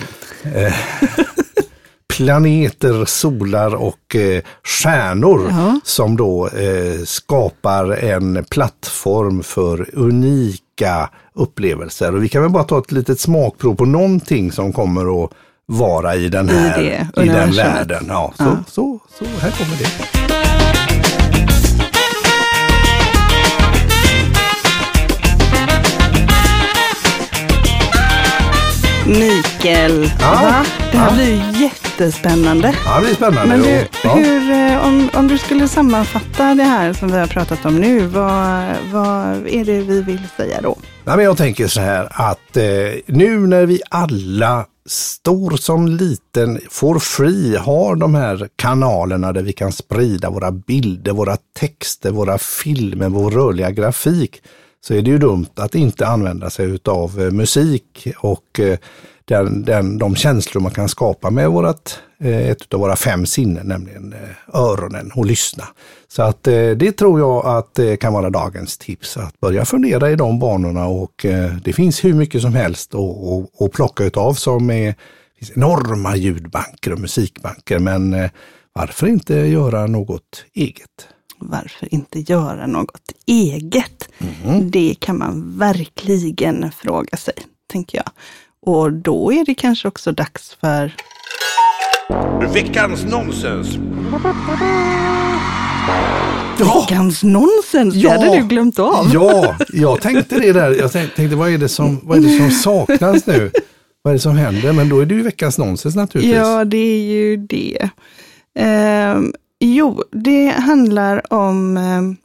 planeter, 2.16 3.04
solar 3.04 3.74
och 3.74 4.16
eh, 4.16 4.42
stjärnor 4.64 5.46
Ja. 5.50 5.80
som 5.84 6.16
då 6.16 6.48
eh, 6.48 7.04
skapar 7.04 7.90
en 7.92 8.44
plattform 8.50 9.42
för 9.42 9.88
unika 9.92 11.10
upplevelser. 11.34 12.14
Och 12.14 12.24
vi 12.24 12.28
kan 12.28 12.42
väl 12.42 12.50
bara 12.50 12.64
ta 12.64 12.78
ett 12.78 12.92
litet 12.92 13.20
smakprov 13.20 13.74
på 13.74 13.84
någonting 13.84 14.52
som 14.52 14.72
kommer 14.72 15.24
att 15.24 15.30
vara 15.78 16.14
i 16.14 16.28
den 16.28 16.50
I 16.50 16.52
här, 16.52 16.78
det 17.14 17.22
i 17.22 17.28
den 17.28 17.52
världen. 17.52 18.04
Ja, 18.08 18.32
så, 18.36 18.42
Ja. 18.44 18.56
Så, 18.66 18.98
så 19.18 19.24
här 19.40 19.50
kommer 19.50 19.76
det. 19.76 19.88
Mikael, 29.06 30.10
Ja. 30.20 30.30
va? 30.42 30.64
det 30.92 30.98
här 30.98 31.08
Ja. 31.08 31.14
blir 31.14 31.26
ju 31.34 31.62
jättespännande. 31.64 32.74
Ja, 32.84 32.94
det 32.96 33.02
blir 33.06 33.14
spännande. 33.14 33.46
Men 33.56 33.62
du, 33.62 33.86
ja. 34.04 34.14
hur, 34.14 34.50
eh, 34.52 34.86
om, 34.86 35.10
om 35.14 35.28
du 35.28 35.38
skulle 35.38 35.68
sammanfatta 35.68 36.54
det 36.54 36.62
här 36.62 36.92
som 36.92 37.12
vi 37.12 37.18
har 37.18 37.26
pratat 37.26 37.64
om 37.66 37.76
nu, 37.76 38.00
vad, 38.06 38.64
vad 38.92 39.46
är 39.46 39.64
det 39.64 39.80
vi 39.80 40.02
vill 40.02 40.20
säga 40.36 40.60
då? 40.62 40.76
Nej, 41.04 41.16
men 41.16 41.24
jag 41.24 41.36
tänker 41.36 41.66
så 41.66 41.80
här 41.80 42.08
att 42.10 42.56
eh, 42.56 42.62
nu 43.06 43.46
när 43.46 43.66
vi 43.66 43.80
alla, 43.90 44.66
stor 44.86 45.56
som 45.56 45.88
liten, 45.88 46.60
får 46.70 46.98
free, 46.98 47.56
har 47.56 47.96
de 47.96 48.14
här 48.14 48.48
kanalerna 48.56 49.32
där 49.32 49.42
vi 49.42 49.52
kan 49.52 49.72
sprida 49.72 50.30
våra 50.30 50.52
bilder, 50.52 51.12
våra 51.12 51.36
texter, 51.58 52.10
våra 52.10 52.38
filmer, 52.38 53.08
vår 53.08 53.30
rörliga 53.30 53.70
grafik, 53.70 54.42
så 54.80 54.94
är 54.94 55.02
det 55.02 55.10
ju 55.10 55.18
dumt 55.18 55.48
att 55.54 55.74
inte 55.74 56.06
använda 56.06 56.50
sig 56.50 56.78
av 56.84 57.20
eh, 57.20 57.30
musik 57.30 58.08
och 58.16 58.60
eh, 58.60 58.78
den, 59.24 59.62
den, 59.62 59.98
de 59.98 60.16
känslor 60.16 60.62
man 60.62 60.72
kan 60.72 60.88
skapa 60.88 61.30
med 61.30 61.50
vårat, 61.50 62.00
eh, 62.20 62.48
ett 62.50 62.74
av 62.74 62.80
våra 62.80 62.96
fem 62.96 63.26
sinnen, 63.26 63.66
nämligen 63.66 64.12
eh, 64.12 64.60
öronen 64.60 65.10
och 65.14 65.26
lyssna. 65.26 65.64
Så 66.08 66.22
att 66.22 66.46
eh, 66.46 66.70
det 66.70 66.92
tror 66.92 67.20
jag 67.20 67.46
att 67.46 67.74
det 67.74 67.96
kan 67.96 68.12
vara 68.12 68.30
dagens 68.30 68.78
tips, 68.78 69.16
att 69.16 69.40
börja 69.40 69.64
fundera 69.64 70.10
i 70.10 70.16
de 70.16 70.38
banorna 70.38 70.86
och 70.86 71.26
det 71.64 71.72
finns 71.72 72.04
hur 72.04 72.14
mycket 72.14 72.42
som 72.42 72.54
helst 72.54 72.94
att, 72.94 73.72
plocka 73.72 74.04
utav 74.04 74.34
som 74.34 74.70
är 74.70 74.94
finns 75.38 75.56
enorma 75.56 76.16
ljudbanker 76.16 76.92
och 76.92 77.00
musikbanker, 77.00 77.78
men 77.78 78.30
varför 78.72 79.06
inte 79.06 79.34
göra 79.34 79.86
något 79.86 80.44
eget? 80.54 81.08
Varför 81.38 81.94
inte 81.94 82.20
göra 82.20 82.66
något 82.66 83.12
eget? 83.26 84.08
Det 84.62 84.94
kan 85.00 85.18
man 85.18 85.58
verkligen 85.58 86.72
fråga 86.72 87.16
sig, 87.16 87.34
tänker 87.72 87.98
jag. 87.98 88.10
Och 88.66 88.92
då 88.92 89.32
är 89.32 89.44
det 89.44 89.54
kanske 89.54 89.88
också 89.88 90.12
dags 90.12 90.56
för 90.60 90.94
Veckans 92.54 93.04
nonsens. 93.04 93.76
veckans 96.58 97.22
nonsens. 97.22 97.94
Ja. 97.94 98.10
Det 98.10 98.24
hade 98.26 98.40
du 98.40 98.46
glömt 98.46 98.78
av. 98.78 99.10
Ja, 99.14 99.56
jag 99.72 100.00
tänkte 100.00 100.38
det 100.38 100.52
där. 100.52 100.70
Jag 100.78 100.92
tänkte, 100.92 101.26
vad, 101.36 101.50
är 101.50 101.58
det 101.58 101.68
som, 101.68 102.00
vad 102.02 102.18
är 102.18 102.22
det 102.22 102.36
som 102.36 102.50
saknas 102.50 103.26
nu? 103.26 103.50
Vad 104.02 104.10
är 104.10 104.16
det 104.16 104.20
som 104.22 104.36
händer? 104.36 104.72
Men 104.72 104.88
då 104.88 105.00
är 105.00 105.06
det 105.06 105.14
ju 105.14 105.22
veckans 105.22 105.58
nonsens 105.58 105.96
naturligtvis. 105.96 106.36
Ja, 106.36 106.64
det 106.64 106.76
är 106.76 107.00
ju 107.02 107.36
det. 107.36 107.88
Ehm, 108.58 109.32
jo, 109.60 110.02
det 110.10 110.48
handlar 110.48 111.32
om 111.32 111.76
ehm, 111.76 112.16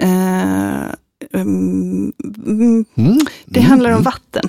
eh, 0.00 1.40
mm, 1.40 2.12
mm, 2.46 2.84
Mm. 2.96 3.18
det 3.46 3.60
handlar 3.60 3.90
om 3.90 4.02
vatten. 4.02 4.48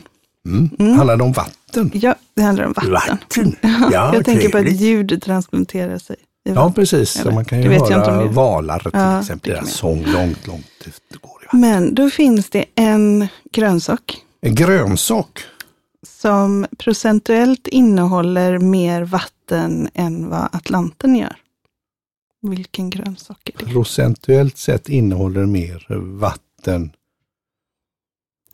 Mm. 0.80 0.98
Handlar 0.98 1.18
det 1.18 1.24
om 1.24 1.32
vatten? 1.32 1.92
Ja, 1.94 2.16
det 2.34 2.42
handlar 2.42 2.66
om 2.66 2.74
vatten. 2.74 2.92
Vatten? 2.92 3.56
Ja, 3.92 4.14
jag 4.16 4.26
tänker 4.26 4.42
på 4.50 4.58
att 4.58 4.64
trevligt. 4.64 4.82
ljud 4.82 5.22
transplanterar 5.24 5.98
sig. 5.98 6.16
Ja, 6.44 6.72
precis. 6.76 7.26
Man 7.26 7.46
kan 7.46 7.62
ju 7.62 7.70
höra 7.70 8.26
valar 8.26 8.80
till 8.80 8.90
Ja, 8.94 9.20
exempel. 9.20 9.52
Deras 9.54 9.72
sång 9.74 10.06
långt, 10.06 10.48
långt 10.48 10.66
det 11.10 11.18
går. 11.22 11.44
i. 11.54 11.56
Men 11.58 11.96
då 11.96 12.10
finns 12.10 12.50
det 12.50 12.66
en 12.76 13.28
grönsak 13.52 14.18
En 14.42 14.56
grönsak. 14.56 15.40
som 16.08 16.66
procentuellt 16.78 17.68
innehåller 17.68 18.58
mer 18.58 19.02
vatten 19.04 19.90
än 19.94 20.30
vad 20.30 20.50
Atlanten 20.52 21.16
gör. 21.16 21.36
Vilken 22.42 22.90
grönsak 22.90 23.50
är 23.54 23.66
det? 23.66 23.72
Procentuellt 23.72 24.58
sett 24.58 24.90
innehåller 24.90 25.46
mer 25.46 25.86
vatten 26.20 26.92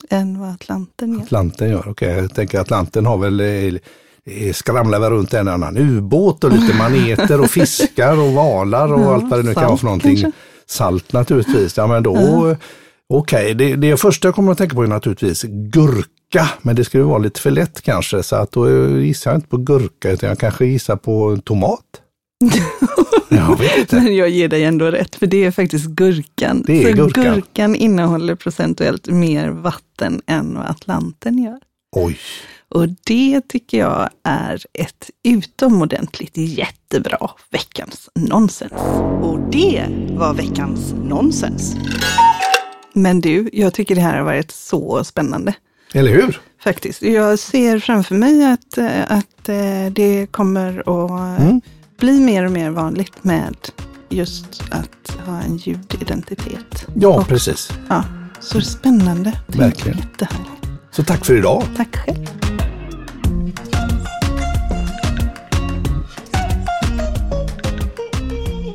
Än 0.10 0.40
vad 0.40 0.50
Atlanten 0.50 1.14
gör. 1.14 1.22
Atlanten 1.22 1.70
gör. 1.70 1.88
Okej, 1.90 2.10
jag 2.16 2.36
tänker 2.36 2.60
Atlanten 2.60 3.06
har 3.06 3.18
väl 3.18 3.40
eh, 3.40 3.48
eh, 4.48 4.54
skramlar 4.54 5.00
väl 5.00 5.10
runt 5.12 5.34
en 5.34 5.48
annan 5.48 5.78
ubåt 5.78 6.44
och 6.44 6.52
lite 6.52 6.74
maneter 6.78 7.42
och 7.42 7.50
fiskar 7.50 8.20
och 8.20 8.32
valar 8.34 8.94
och 8.94 9.00
Ja, 9.02 9.14
allt 9.14 9.30
vad 9.32 9.40
det 9.40 9.44
nu 9.44 9.54
kan 9.54 9.64
vara 9.68 9.78
för 9.78 9.86
någonting. 9.86 10.22
kanske. 10.22 10.40
Salt 10.66 11.14
naturligtvis. 11.14 11.78
Ja 11.78 11.88
men 11.88 12.04
då, 12.04 12.16
Ja. 12.16 12.56
okej, 13.10 13.54
det, 13.54 13.76
det 13.76 13.98
första 13.98 14.28
jag 14.28 14.36
kommer 14.36 14.52
att 14.52 14.58
tänka 14.58 14.76
på 14.76 14.84
är 14.84 14.88
naturligtvis 14.88 15.44
gurka. 15.44 16.50
Men 16.62 16.76
det 16.76 16.84
skulle 16.86 17.04
vara 17.04 17.18
lite 17.18 17.40
för 17.42 17.52
lätt 17.52 17.82
kanske 17.82 18.24
så 18.24 18.36
att 18.36 18.52
då 18.52 18.90
gissar 19.00 19.32
jag 19.32 19.38
inte 19.38 19.48
på 19.48 19.58
gurka 19.58 20.12
utan 20.12 20.30
jag 20.30 20.40
kanske 20.40 20.66
gissar 20.66 20.96
på 20.96 21.38
tomat. 21.44 21.80
Jag 23.30 23.58
vet 23.60 23.78
inte. 23.78 23.96
Men 23.96 24.16
jag 24.16 24.30
ger 24.30 24.48
dig 24.48 24.64
ändå 24.64 24.86
rätt, 24.86 25.16
för 25.16 25.28
det 25.28 25.44
är 25.46 25.52
faktiskt 25.52 25.86
gurkan. 25.86 26.64
Det 26.68 26.84
är 26.84 26.90
Så 26.92 26.96
gurkan. 26.98 27.24
gurkan 27.24 27.76
innehåller 27.76 28.36
procentuellt 28.36 29.08
mer 29.08 29.50
vatten 29.50 30.22
än 30.28 30.56
vad 30.56 30.66
Atlanten 30.66 31.38
gör. 31.44 31.60
Oj, 31.96 32.18
Och 32.70 32.88
det 33.06 33.42
tycker 33.48 33.78
jag 33.78 34.10
är 34.24 34.62
ett 34.74 35.10
utomordentligt 35.24 36.38
jättebra 36.38 37.30
veckans 37.52 38.10
nonsens. 38.16 38.72
Och 39.22 39.40
det 39.52 39.86
var 40.10 40.34
veckans 40.34 40.94
nonsens. 41.04 41.76
Men 42.94 43.22
du, 43.22 43.50
jag 43.54 43.74
tycker 43.74 43.96
det 43.96 44.02
här 44.02 44.18
har 44.18 44.24
varit 44.26 44.52
så 44.52 45.04
spännande. 45.04 45.54
eller 45.94 46.12
hur? 46.12 46.42
Faktiskt. 46.64 47.02
Jag 47.02 47.40
ser 47.40 47.80
framför 47.80 48.16
mig 48.16 48.46
att, 48.54 48.78
eh, 48.78 49.02
att 49.12 49.50
eh, 49.50 49.92
det 49.92 50.28
kommer 50.32 50.80
att 50.80 51.42
Mm. 51.42 51.62
Bli 52.04 52.20
mer 52.20 52.46
och 52.46 52.52
mer 52.52 52.70
vanligt 52.70 53.24
med 53.24 53.56
just 54.10 54.64
att 54.72 55.18
ha 55.26 55.40
en 55.42 55.58
ljudidentitet. 55.58 56.86
Ja, 56.96 57.08
Och- 57.20 57.28
precis. 57.28 57.70
Ja, 57.90 58.04
så 58.40 58.62
spännande. 58.62 59.32
Tänk, 59.48 59.62
Verkligen. 59.62 59.98
Jättehärligt. 59.98 60.52
Så 60.92 61.04
tack 61.04 61.26
för 61.26 61.38
idag. 61.38 61.64
Tack 61.78 61.96
själv. 61.96 62.28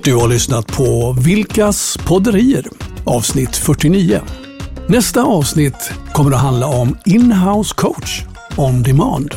Du 0.05 0.15
har 0.15 0.29
lyssnat 0.29 0.67
på 0.67 1.17
Vilkas 1.21 1.99
podderier 2.07 2.67
avsnitt 3.05 3.57
49. 3.57 4.21
Nästa 4.89 5.23
avsnitt 5.23 5.93
kommer 6.13 6.31
att 6.33 6.41
handla 6.41 6.67
om 6.67 6.97
inhouse 7.05 7.75
coach 7.77 8.23
on 8.57 8.83
demand. 8.83 9.35